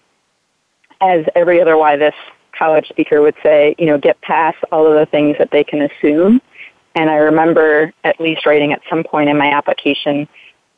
[1.01, 2.13] as every other why this
[2.57, 5.81] college speaker would say, you know, get past all of the things that they can
[5.81, 6.41] assume.
[6.95, 10.27] And I remember at least writing at some point in my application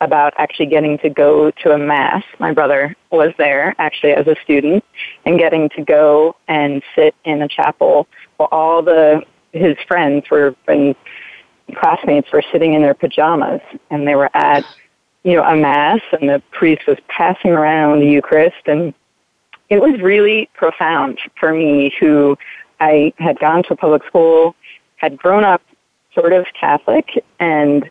[0.02, 2.24] about actually getting to go to a mass.
[2.40, 4.84] My brother was there actually as a student
[5.26, 8.08] and getting to go and sit in a chapel
[8.38, 9.24] while all the
[9.54, 10.96] his friends were and
[11.76, 14.64] classmates were sitting in their pajamas and they were at
[15.24, 18.94] you know a mass and the priest was passing around the Eucharist and
[19.70, 22.38] it was really profound for me who
[22.80, 24.56] I had gone to public school,
[24.98, 25.62] had grown up
[26.14, 27.90] sort of Catholic and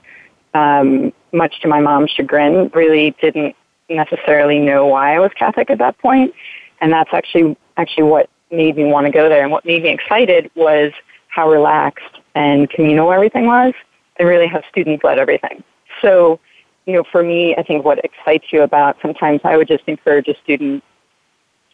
[0.55, 3.55] um, much to my mom's chagrin, really didn't
[3.89, 6.35] necessarily know why I was Catholic at that point.
[6.81, 9.43] And that's actually actually what made me want to go there.
[9.43, 10.93] And what made me excited was
[11.29, 13.75] how relaxed and communal everything was,
[14.19, 15.63] and really how students led everything.
[16.01, 16.41] So,
[16.87, 20.29] you know, for me, I think what excites you about sometimes I would just encourage
[20.29, 20.83] a student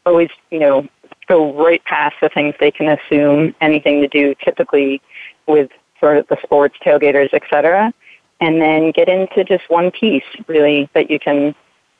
[0.06, 0.88] always, you know,
[1.28, 5.00] go right past the things they can assume anything to do typically
[5.46, 7.92] with sort of the sports tailgaters, et cetera,
[8.40, 11.54] and then get into just one piece really that you can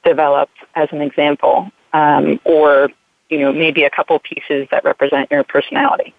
[0.05, 2.89] develop as an example, um, or
[3.31, 6.13] you know maybe a couple pieces that represent your personality.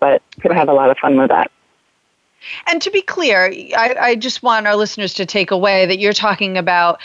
[0.00, 1.50] But could have a lot of fun with that.
[2.68, 6.12] And to be clear, I, I just want our listeners to take away that you're
[6.12, 7.00] talking about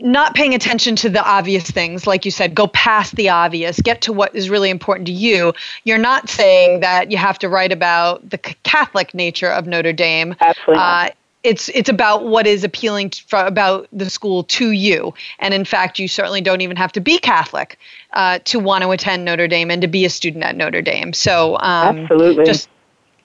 [0.00, 4.02] not paying attention to the obvious things, like you said, go past the obvious, get
[4.02, 5.52] to what is really important to you.
[5.84, 10.34] You're not saying that you have to write about the Catholic nature of Notre Dame.
[10.40, 10.82] Absolutely.
[10.82, 11.08] Uh,
[11.44, 15.98] it's it's about what is appealing to, about the school to you, and in fact,
[15.98, 17.78] you certainly don't even have to be Catholic
[18.14, 21.12] uh, to want to attend Notre Dame and to be a student at Notre Dame.
[21.12, 22.70] So, um, absolutely, just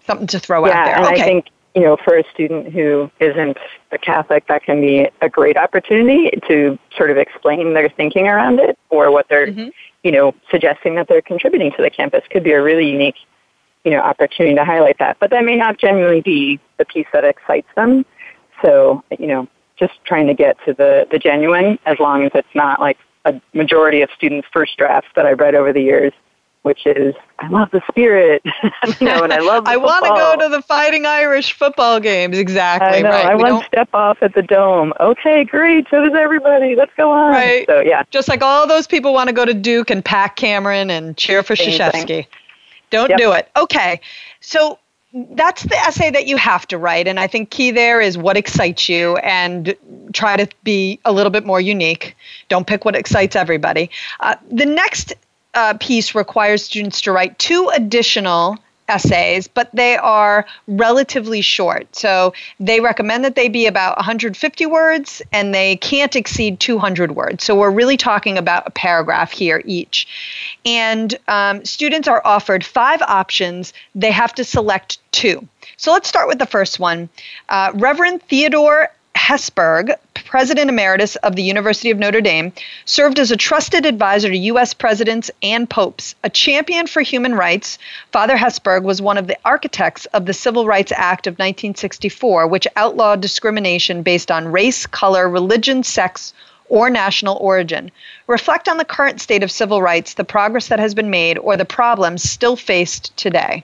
[0.05, 0.95] something to throw yeah, out there.
[0.97, 1.21] And okay.
[1.21, 1.45] I think
[1.75, 3.57] you know, for a student who isn't
[3.91, 8.59] a Catholic, that can be a great opportunity to sort of explain their thinking around
[8.59, 9.69] it or what they're, mm-hmm.
[10.03, 13.15] you know, suggesting that they're contributing to the campus could be a really unique,
[13.83, 15.17] you know, opportunity to highlight that.
[15.19, 18.05] But that may not generally be the piece that excites them.
[18.63, 19.47] So, you know,
[19.77, 23.39] just trying to get to the, the genuine as long as it's not like a
[23.53, 26.13] majority of students' first drafts that I've read over the years
[26.63, 28.43] which is I love the spirit,
[28.99, 29.63] you know, and I love.
[29.67, 32.37] I want to go to the Fighting Irish football games.
[32.37, 32.99] Exactly.
[32.99, 33.09] I know.
[33.09, 33.25] Right.
[33.25, 34.93] I want to step off at the dome.
[34.99, 35.87] Okay, great.
[35.89, 36.75] So does everybody.
[36.75, 37.31] Let's go on.
[37.31, 37.65] Right.
[37.67, 38.03] So yeah.
[38.11, 41.43] Just like all those people want to go to Duke and pack Cameron and cheer
[41.43, 42.27] for Krzyzewski.
[42.89, 43.19] Don't yep.
[43.19, 43.49] do it.
[43.55, 44.01] Okay.
[44.41, 44.79] So
[45.13, 48.37] that's the essay that you have to write and i think key there is what
[48.37, 49.75] excites you and
[50.13, 52.15] try to be a little bit more unique
[52.47, 53.89] don't pick what excites everybody
[54.19, 55.15] uh, the next
[55.53, 58.57] uh, piece requires students to write two additional
[58.89, 61.95] essays, but they are relatively short.
[61.95, 67.43] So they recommend that they be about 150 words and they can't exceed 200 words.
[67.43, 70.07] So we're really talking about a paragraph here each.
[70.65, 73.73] And um, students are offered five options.
[73.95, 75.47] They have to select two.
[75.77, 77.09] So let's start with the first one.
[77.47, 79.93] Uh, Reverend Theodore Hesburgh,
[80.29, 82.53] President Emeritus of the University of Notre Dame,
[82.85, 84.75] served as a trusted advisor to U.S.
[84.75, 86.13] presidents and popes.
[86.23, 87.79] A champion for human rights,
[88.11, 92.67] Father Hesburgh was one of the architects of the Civil Rights Act of 1964, which
[92.75, 96.31] outlawed discrimination based on race, color, religion, sex,
[96.67, 97.89] or national origin.
[98.27, 101.57] Reflect on the current state of civil rights, the progress that has been made, or
[101.57, 103.63] the problems still faced today.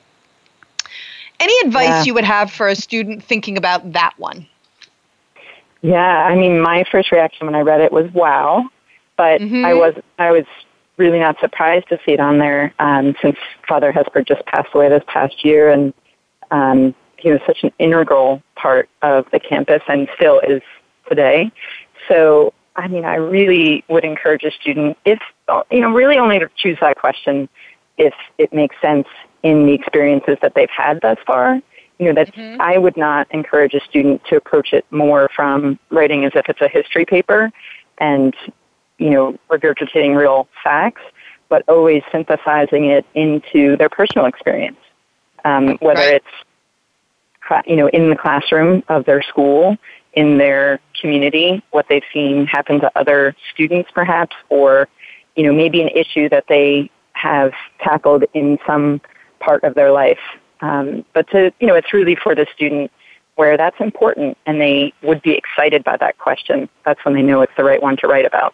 [1.39, 2.03] Any advice yeah.
[2.05, 4.47] you would have for a student thinking about that one?
[5.85, 8.67] Yeah, I mean, my first reaction when I read it was wow,
[9.17, 9.63] but mm-hmm.
[9.63, 10.45] I was I was
[10.97, 14.89] really not surprised to see it on there um, since Father Hesburgh just passed away
[14.89, 15.93] this past year, and
[16.49, 20.63] um, he was such an integral part of the campus and still is
[21.07, 21.51] today.
[22.07, 25.19] So, I mean, I really would encourage a student, if
[25.69, 27.47] you know, really only to choose that question
[27.99, 29.07] if it makes sense
[29.43, 31.61] in the experiences that they've had thus far
[31.99, 32.61] you know that mm-hmm.
[32.61, 36.61] I would not encourage a student to approach it more from writing as if it's
[36.61, 37.51] a history paper
[37.99, 38.35] and
[38.97, 41.01] you know regurgitating real facts,
[41.49, 44.77] but always synthesizing it into their personal experience,
[45.43, 46.21] um, whether right.
[46.21, 49.77] it's you know in the classroom of their school,
[50.13, 54.87] in their community, what they've seen happen to other students, perhaps, or
[55.35, 58.99] you know maybe an issue that they have tackled in some
[59.39, 60.19] part of their life
[60.61, 62.91] um, but to, you know, it's really for the student
[63.35, 66.69] where that's important and they would be excited by that question.
[66.85, 68.53] That's when they know it's the right one to write about.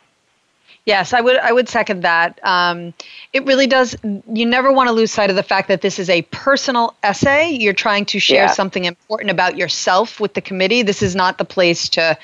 [0.85, 1.37] Yes, I would.
[1.37, 2.39] I would second that.
[2.41, 2.93] Um,
[3.33, 3.95] it really does.
[4.03, 7.51] You never want to lose sight of the fact that this is a personal essay.
[7.51, 8.51] You're trying to share yeah.
[8.51, 10.81] something important about yourself with the committee.
[10.81, 12.17] This is not the place to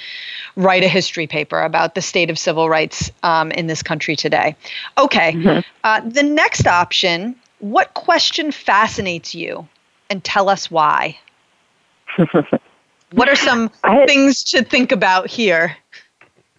[0.56, 4.56] write a history paper about the state of civil rights um, in this country today.
[4.98, 5.34] Okay.
[5.34, 5.60] Mm-hmm.
[5.84, 9.68] Uh, the next option what question fascinates you?
[10.10, 11.18] And tell us why.
[13.14, 15.78] What are some had, things to think about here?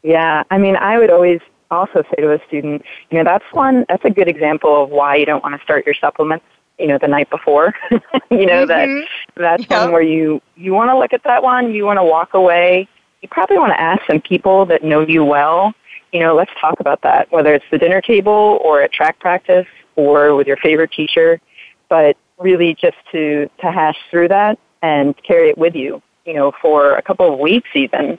[0.03, 1.41] Yeah, I mean, I would always
[1.71, 5.17] also say to a student, you know, that's one, that's a good example of why
[5.17, 6.47] you don't want to start your supplements,
[6.79, 7.75] you know, the night before.
[7.91, 9.01] you know, mm-hmm.
[9.01, 9.83] that that's yep.
[9.83, 12.89] one where you, you want to look at that one, you want to walk away.
[13.21, 15.75] You probably want to ask some people that know you well,
[16.13, 19.67] you know, let's talk about that, whether it's the dinner table or at track practice
[19.99, 21.41] or with your favorite teacher,
[21.89, 26.53] but really just to, to hash through that and carry it with you, you know,
[26.63, 28.19] for a couple of weeks even.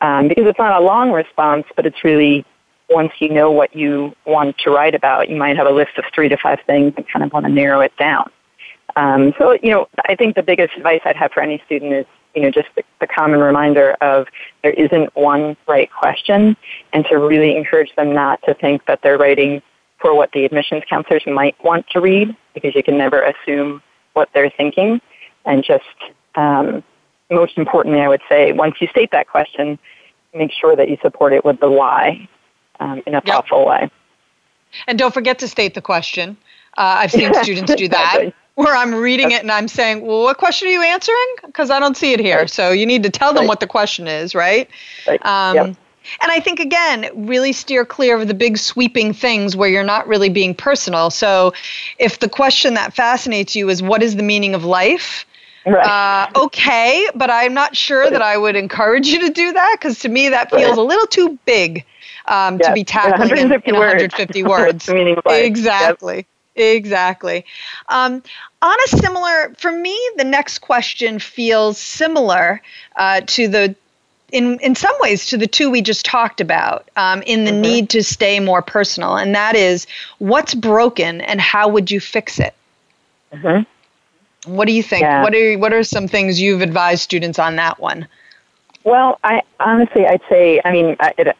[0.00, 2.44] Um, because it's not a long response, but it's really
[2.88, 6.04] once you know what you want to write about, you might have a list of
[6.14, 8.30] three to five things and kind of want to narrow it down.
[8.94, 12.06] Um, so, you know, I think the biggest advice I'd have for any student is,
[12.36, 14.28] you know, just the, the common reminder of
[14.62, 16.56] there isn't one right question
[16.92, 19.60] and to really encourage them not to think that they're writing
[19.98, 23.82] for what the admissions counselors might want to read because you can never assume
[24.12, 25.00] what they're thinking
[25.44, 25.84] and just
[26.34, 26.82] um,
[27.30, 29.78] most importantly, I would say once you state that question,
[30.34, 32.28] make sure that you support it with the why
[32.80, 33.90] um, in a thoughtful way.
[34.86, 36.36] And don't forget to state the question.
[36.76, 38.32] Uh, I've seen students do that.
[38.54, 41.34] Where I'm reading it and I'm saying, well, what question are you answering?
[41.44, 42.48] Because I don't see it here.
[42.48, 43.48] So you need to tell them right.
[43.48, 44.68] what the question is, right?
[45.06, 45.26] right.
[45.26, 45.76] Um, yep.
[46.20, 50.06] And I think, again, really steer clear of the big sweeping things where you're not
[50.06, 51.10] really being personal.
[51.10, 51.52] So
[51.98, 55.26] if the question that fascinates you is, what is the meaning of life?
[55.66, 55.84] Right.
[55.84, 59.98] Uh, okay, but I'm not sure that I would encourage you to do that because
[60.00, 61.84] to me that feels a little too big
[62.26, 62.68] um, yes.
[62.68, 64.88] to be tackling in, in 150 words.
[65.26, 66.16] exactly.
[66.16, 66.26] Yep.
[66.56, 67.44] Exactly.
[67.88, 68.22] Um,
[68.62, 72.62] on a similar, for me, the next question feels similar
[72.96, 73.76] uh, to the,
[74.32, 76.88] in in some ways, to the two we just talked about.
[76.96, 77.60] Um, in the mm-hmm.
[77.60, 79.86] need to stay more personal, and that is,
[80.18, 82.54] what's broken, and how would you fix it?
[83.32, 84.52] Mm-hmm.
[84.52, 85.02] What do you think?
[85.02, 85.22] Yeah.
[85.22, 88.06] What are what are some things you've advised students on that one?
[88.86, 91.36] Well, I honestly, I'd say, I mean, it,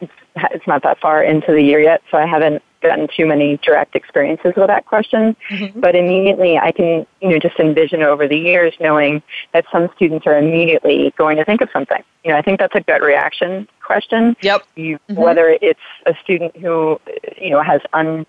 [0.51, 3.95] it's not that far into the year yet, so I haven't gotten too many direct
[3.95, 5.33] experiences with that question.
[5.49, 5.79] Mm-hmm.
[5.79, 9.23] But immediately, I can, you know, just envision over the years knowing
[9.53, 12.03] that some students are immediately going to think of something.
[12.25, 14.35] You know, I think that's a gut reaction question.
[14.41, 14.63] Yep.
[14.75, 15.15] You, mm-hmm.
[15.15, 16.99] Whether it's a student who,
[17.41, 18.25] you know, has un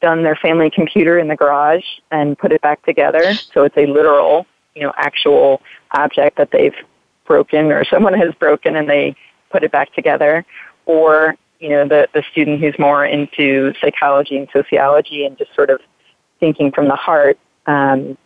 [0.00, 3.34] done their family computer in the garage and put it back together.
[3.34, 5.60] So it's a literal, you know, actual
[5.92, 6.74] object that they've
[7.32, 9.16] broken or someone has broken and they
[9.50, 10.44] put it back together.
[10.84, 15.70] Or, you know, the, the student who's more into psychology and sociology and just sort
[15.70, 15.80] of
[16.40, 18.18] thinking from the heart, um,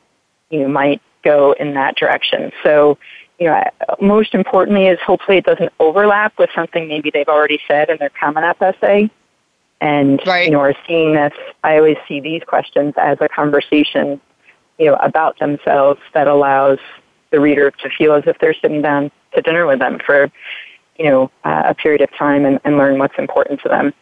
[0.50, 2.50] you know, might go in that direction.
[2.64, 2.98] So,
[3.38, 3.62] you know,
[4.00, 8.10] most importantly is hopefully it doesn't overlap with something maybe they've already said in their
[8.18, 9.10] Common App essay
[9.80, 10.46] and right.
[10.46, 14.18] you know are seeing this i always see these questions as a conversation
[14.78, 16.78] you know about themselves that allows
[17.30, 20.30] the reader to feel as if they're sitting down to dinner with them for
[20.98, 23.92] you know uh, a period of time and, and learn what's important to them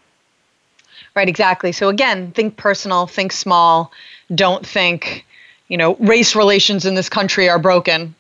[1.14, 3.90] right exactly so again think personal think small
[4.34, 5.24] don't think
[5.68, 8.14] you know race relations in this country are broken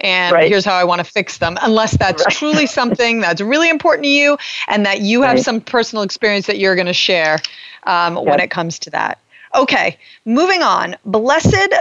[0.00, 0.48] and right.
[0.48, 2.34] here's how I want to fix them, unless that's right.
[2.34, 4.38] truly something that's really important to you
[4.68, 5.44] and that you have right.
[5.44, 7.38] some personal experience that you're going to share
[7.84, 8.24] um, yep.
[8.24, 9.18] when it comes to that.
[9.54, 10.96] Okay, moving on.
[11.04, 11.74] Blessed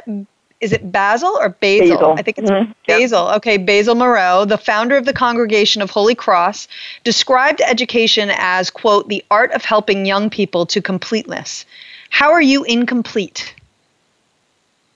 [0.62, 1.96] is it Basil or Basil?
[1.96, 2.16] Basil.
[2.18, 2.72] I think it's mm-hmm.
[2.88, 3.28] Basil.
[3.28, 3.38] Yep.
[3.38, 6.68] Okay, Basil Moreau, the founder of the Congregation of Holy Cross,
[7.04, 11.66] described education as, quote, the art of helping young people to completeness.
[12.10, 13.54] How are you incomplete?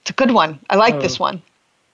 [0.02, 0.60] It's a good one.
[0.70, 1.42] I like this one.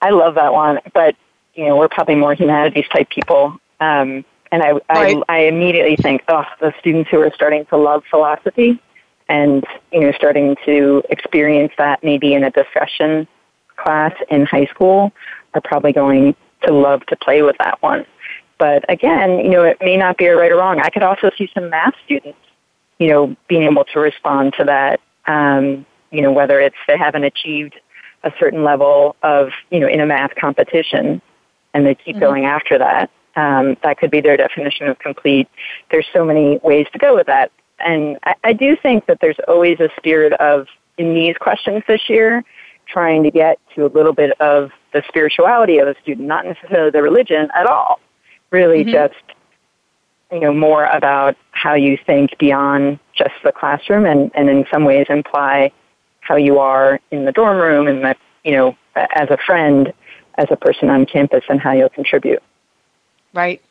[0.00, 1.14] I love that one, but
[1.54, 3.60] you know, we're probably more humanities type people.
[3.80, 8.02] Um, and I, I, I immediately think, oh, the students who are starting to love
[8.10, 8.80] philosophy
[9.28, 13.28] and, you know, starting to experience that maybe in a discussion
[13.82, 15.12] class in high school
[15.54, 18.04] are probably going to love to play with that one.
[18.58, 20.80] But again, you know, it may not be a right or wrong.
[20.80, 22.38] I could also see some math students,
[22.98, 25.00] you know, being able to respond to that.
[25.26, 27.74] Um, you know, whether it's they haven't achieved
[28.22, 31.22] a certain level of, you know, in a math competition
[31.72, 32.24] and they keep mm-hmm.
[32.24, 33.10] going after that.
[33.36, 35.48] Um, that could be their definition of complete.
[35.90, 37.52] There's so many ways to go with that.
[37.78, 40.66] And I, I do think that there's always a spirit of,
[40.98, 42.44] in these questions this year,
[42.90, 46.90] trying to get to a little bit of the spirituality of a student, not necessarily
[46.90, 48.00] the religion at all.
[48.50, 48.90] Really mm-hmm.
[48.90, 49.14] just,
[50.32, 54.84] you know, more about how you think beyond just the classroom and, and in some
[54.84, 55.72] ways imply
[56.20, 59.92] how you are in the dorm room and that, you know, as a friend,
[60.36, 62.42] as a person on campus and how you'll contribute.
[63.32, 63.62] Right.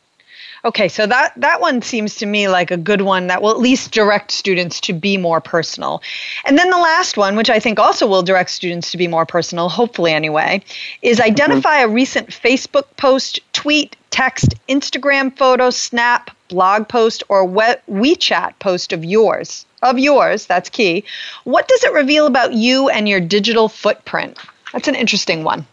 [0.64, 3.58] Okay, so that that one seems to me like a good one that will at
[3.58, 6.02] least direct students to be more personal.
[6.44, 9.24] And then the last one, which I think also will direct students to be more
[9.24, 10.62] personal, hopefully anyway,
[11.02, 11.30] is mm-hmm.
[11.30, 11.90] identify mm-hmm.
[11.90, 19.04] a recent Facebook post, tweet, text, Instagram photo, snap, blog post, or WeChat post of
[19.04, 19.64] yours.
[19.82, 21.04] Of yours, that's key.
[21.44, 24.38] What does it reveal about you and your digital footprint?
[24.74, 25.66] That's an interesting one.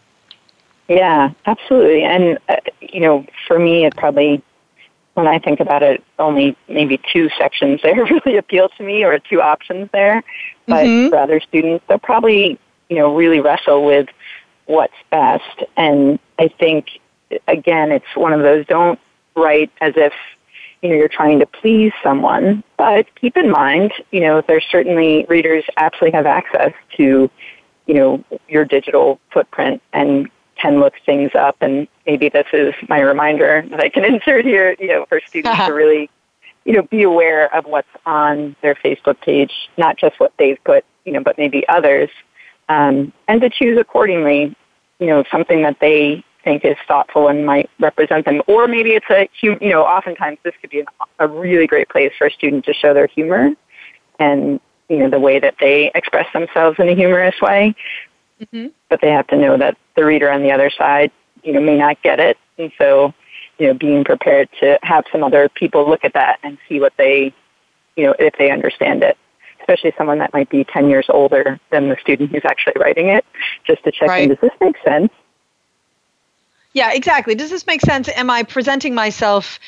[0.88, 2.04] Yeah, absolutely.
[2.04, 4.42] And, uh, you know, for me, it probably,
[5.18, 9.18] when I think about it, only maybe two sections there really appeal to me or
[9.18, 10.22] two options there.
[10.66, 11.08] But mm-hmm.
[11.08, 12.58] for other students, they'll probably,
[12.88, 14.08] you know, really wrestle with
[14.66, 15.64] what's best.
[15.76, 17.00] And I think,
[17.48, 19.00] again, it's one of those don't
[19.34, 20.12] write as if,
[20.82, 25.26] you know, you're trying to please someone, but keep in mind, you know, there's certainly
[25.28, 27.28] readers absolutely have access to,
[27.86, 31.56] you know, your digital footprint and can look things up.
[31.60, 35.58] And maybe this is my reminder that I can insert here, you know, for students
[35.66, 36.10] to really,
[36.64, 40.84] you know, be aware of what's on their Facebook page, not just what they've put,
[41.04, 42.10] you know, but maybe others,
[42.68, 44.54] um, and to choose accordingly,
[44.98, 48.42] you know, something that they think is thoughtful and might represent them.
[48.46, 50.84] Or maybe it's a, you know, oftentimes this could be
[51.18, 53.50] a really great place for a student to show their humor
[54.18, 57.74] and, you know, the way that they express themselves in a humorous way.
[58.40, 58.68] Mm-hmm.
[58.88, 61.10] But they have to know that the reader on the other side,
[61.42, 62.38] you know, may not get it.
[62.56, 63.12] And so,
[63.58, 66.92] you know, being prepared to have some other people look at that and see what
[66.96, 67.32] they,
[67.96, 69.16] you know, if they understand it.
[69.60, 73.24] Especially someone that might be 10 years older than the student who's actually writing it,
[73.64, 74.22] just to check right.
[74.22, 75.12] in, does this make sense?
[76.72, 77.34] Yeah, exactly.
[77.34, 78.08] Does this make sense?
[78.08, 79.58] Am I presenting myself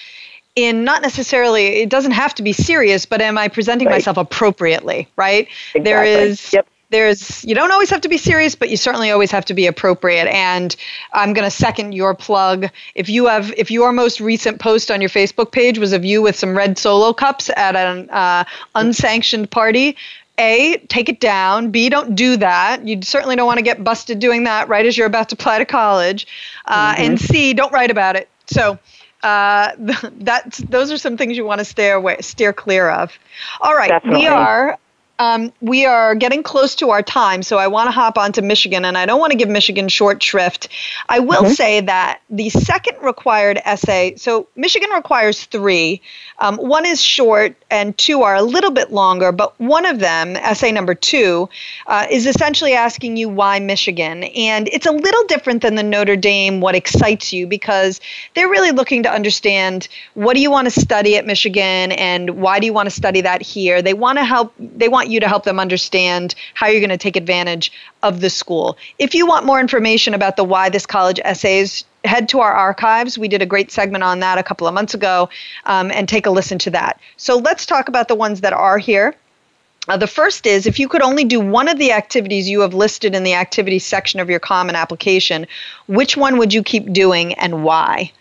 [0.56, 3.94] in not necessarily, it doesn't have to be serious, but am I presenting right.
[3.94, 5.48] myself appropriately, right?
[5.74, 5.82] Exactly.
[5.82, 6.52] There is.
[6.52, 9.54] Yep there's you don't always have to be serious but you certainly always have to
[9.54, 10.76] be appropriate and
[11.12, 15.00] i'm going to second your plug if you have if your most recent post on
[15.00, 19.50] your facebook page was of you with some red solo cups at an uh, unsanctioned
[19.50, 19.96] party
[20.38, 24.18] a take it down b don't do that you certainly don't want to get busted
[24.18, 26.26] doing that right as you're about to apply to college
[26.66, 27.02] uh, mm-hmm.
[27.02, 28.78] and c don't write about it so
[29.22, 29.72] uh,
[30.18, 33.18] that's those are some things you want to steer away, steer clear of.
[33.60, 34.20] All right, Definitely.
[34.20, 34.78] we are
[35.20, 38.42] um, we are getting close to our time, so I want to hop on to
[38.42, 40.68] Michigan, and I don't want to give Michigan short shrift.
[41.10, 41.52] I will mm-hmm.
[41.52, 46.00] say that the second required essay, so Michigan requires three.
[46.38, 50.36] Um, one is short, and two are a little bit longer, but one of them,
[50.36, 51.50] essay number two,
[51.86, 54.24] uh, is essentially asking you why Michigan.
[54.24, 58.00] And it's a little different than the Notre Dame, what excites you, because
[58.34, 62.58] they're really looking to understand what do you want to study at Michigan and why
[62.58, 63.82] do you want to study that here.
[63.82, 66.96] They want to help, they want you to help them understand how you're going to
[66.96, 68.76] take advantage of the school.
[68.98, 73.18] If you want more information about the Why This College essays, head to our archives.
[73.18, 75.28] We did a great segment on that a couple of months ago,
[75.66, 77.00] um, and take a listen to that.
[77.16, 79.14] So let's talk about the ones that are here.
[79.88, 82.74] Uh, the first is if you could only do one of the activities you have
[82.74, 85.46] listed in the activities section of your common application,
[85.88, 88.12] which one would you keep doing and why?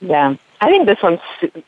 [0.00, 1.20] Yeah, I think this one's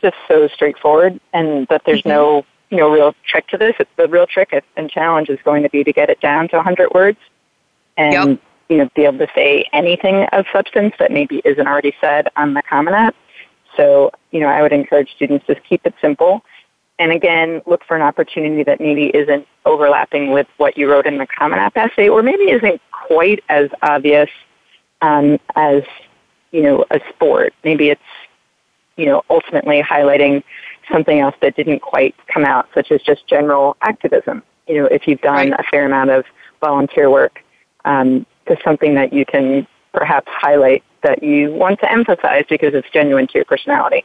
[0.03, 2.11] just so straightforward and that there's mm-hmm.
[2.11, 3.75] no you know real trick to this.
[3.79, 6.57] It's the real trick and challenge is going to be to get it down to
[6.57, 7.19] 100 words,
[7.97, 8.41] and yep.
[8.69, 12.55] you know be able to say anything of substance that maybe isn't already said on
[12.55, 13.15] the Common App.
[13.77, 16.45] So you know I would encourage students to keep it simple,
[16.99, 21.19] and again look for an opportunity that maybe isn't overlapping with what you wrote in
[21.19, 24.31] the Common App essay, or maybe isn't quite as obvious
[25.03, 25.83] um, as
[26.51, 27.55] you know a sport.
[27.65, 28.01] Maybe it's
[28.97, 30.43] you know ultimately highlighting
[30.93, 34.43] something else that didn't quite come out, such as just general activism.
[34.67, 35.61] You know, if you've done right.
[35.61, 36.25] a fair amount of
[36.61, 37.41] volunteer work,
[37.85, 42.89] um, to something that you can perhaps highlight that you want to emphasize because it's
[42.91, 44.05] genuine to your personality.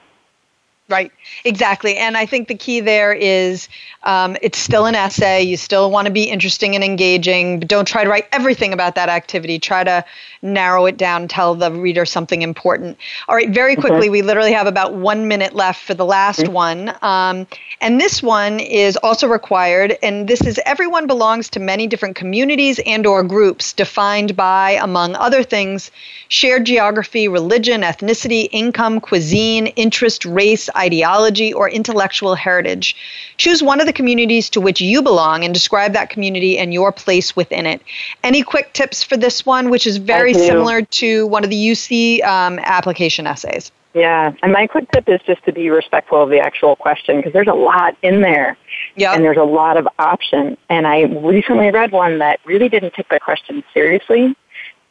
[0.92, 1.12] Right,
[1.46, 1.96] exactly.
[1.96, 3.70] And I think the key there is
[4.04, 5.42] um, it's still an essay.
[5.42, 8.96] You still want to be interesting and engaging, but don't try to write everything about
[8.96, 9.58] that activity.
[9.58, 10.04] Try to
[10.42, 12.98] narrow it down, tell the reader something important.
[13.30, 16.54] All right, very quickly, we literally have about one minute left for the last mm-hmm.
[16.54, 16.94] one.
[17.02, 17.48] Um,
[17.80, 22.80] and this one is also required, and this is everyone belongs to many different communities
[22.86, 25.92] and or groups defined by, among other things,
[26.28, 32.96] shared geography, religion, ethnicity, income, cuisine, interest, race, ideology, or intellectual heritage.
[33.38, 36.92] Choose one of the communities to which you belong and describe that community and your
[36.92, 37.82] place within it.
[38.24, 42.24] Any quick tips for this one, which is very similar to one of the UC
[42.24, 43.72] um, application essays?
[43.94, 47.34] Yeah, and my quick tip is just to be respectful of the actual question because
[47.34, 48.58] there's a lot in there.
[48.96, 49.14] Yeah.
[49.14, 50.58] And there's a lot of option.
[50.70, 54.36] And I recently read one that really didn't take the question seriously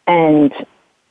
[0.06, 0.52] and,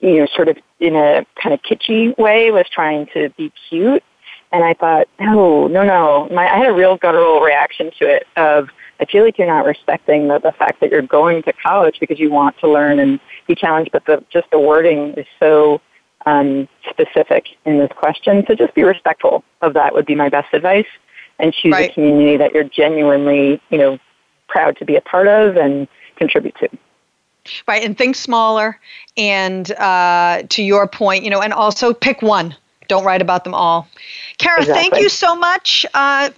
[0.01, 4.03] you know, sort of in a kind of kitschy way was trying to be cute.
[4.51, 6.27] And I thought, no, no, no.
[6.31, 8.69] My, I had a real guttural reaction to it of,
[8.99, 12.19] I feel like you're not respecting the, the fact that you're going to college because
[12.19, 15.81] you want to learn and be challenged, but the, just the wording is so
[16.25, 18.43] um, specific in this question.
[18.47, 20.87] So just be respectful of that would be my best advice,
[21.37, 21.89] and choose right.
[21.89, 23.99] a community that you're genuinely, you know,
[24.47, 25.87] proud to be a part of and
[26.17, 26.69] contribute to.
[27.67, 28.79] Right, and think smaller.
[29.15, 32.55] And uh, to your point, you know, and also pick one.
[32.89, 33.87] Don't write about them all.
[34.37, 34.81] Kara, exactly.
[34.81, 35.85] thank you so much.
[35.93, 36.31] Uh,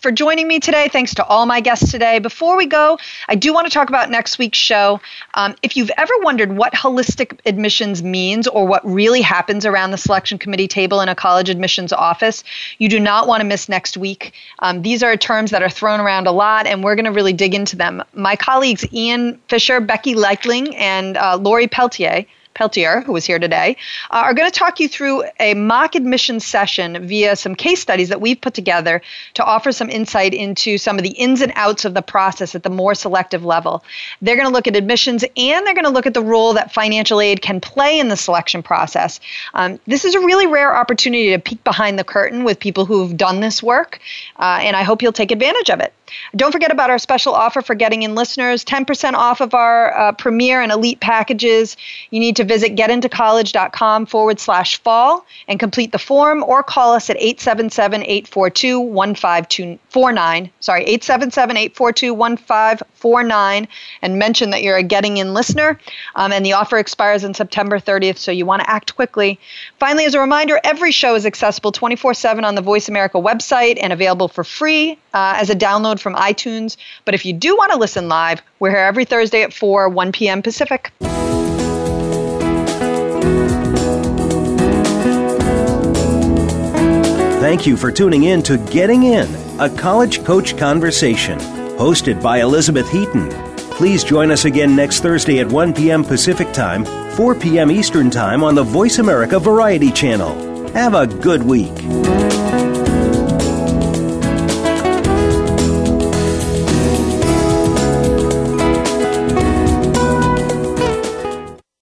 [0.00, 0.88] for joining me today.
[0.88, 2.18] Thanks to all my guests today.
[2.18, 2.98] Before we go,
[3.28, 5.00] I do want to talk about next week's show.
[5.34, 9.98] Um, if you've ever wondered what holistic admissions means or what really happens around the
[9.98, 12.42] selection committee table in a college admissions office,
[12.78, 14.32] you do not want to miss next week.
[14.60, 17.32] Um, these are terms that are thrown around a lot, and we're going to really
[17.32, 18.02] dig into them.
[18.14, 22.24] My colleagues Ian Fisher, Becky Leichling, and uh, Lori Peltier
[22.56, 23.76] Peltier, who was here today,
[24.10, 28.08] uh, are going to talk you through a mock admission session via some case studies
[28.08, 29.02] that we've put together
[29.34, 32.62] to offer some insight into some of the ins and outs of the process at
[32.62, 33.84] the more selective level.
[34.22, 36.72] They're going to look at admissions and they're going to look at the role that
[36.72, 39.20] financial aid can play in the selection process.
[39.52, 43.16] Um, this is a really rare opportunity to peek behind the curtain with people who've
[43.16, 44.00] done this work,
[44.38, 45.92] uh, and I hope you'll take advantage of it.
[46.34, 50.12] Don't forget about our special offer for getting in listeners 10% off of our uh,
[50.12, 51.76] premier and elite packages.
[52.10, 57.10] You need to visit getintocollege.com forward slash fall and complete the form or call us
[57.10, 60.50] at 877 842 1549.
[60.60, 63.68] Sorry, 877 842 1549
[64.02, 65.78] and mention that you're a Getting In listener.
[66.14, 69.38] Um, and the offer expires on September 30th, so you want to act quickly.
[69.78, 73.78] Finally, as a reminder, every show is accessible 24 7 on the Voice America website
[73.80, 75.54] and available for free uh, as a
[75.96, 76.76] download from iTunes.
[77.04, 80.12] But if you do want to listen live, we're here every Thursday at 4, 1
[80.12, 80.42] p.m.
[80.42, 80.92] Pacific.
[87.40, 89.28] Thank you for tuning in to Getting In,
[89.60, 91.38] a college coach conversation,
[91.78, 93.30] hosted by Elizabeth Heaton.
[93.70, 96.02] Please join us again next Thursday at 1 p.m.
[96.02, 96.84] Pacific Time,
[97.14, 97.70] 4 p.m.
[97.70, 100.34] Eastern Time on the Voice America Variety Channel.
[100.72, 101.72] Have a good week.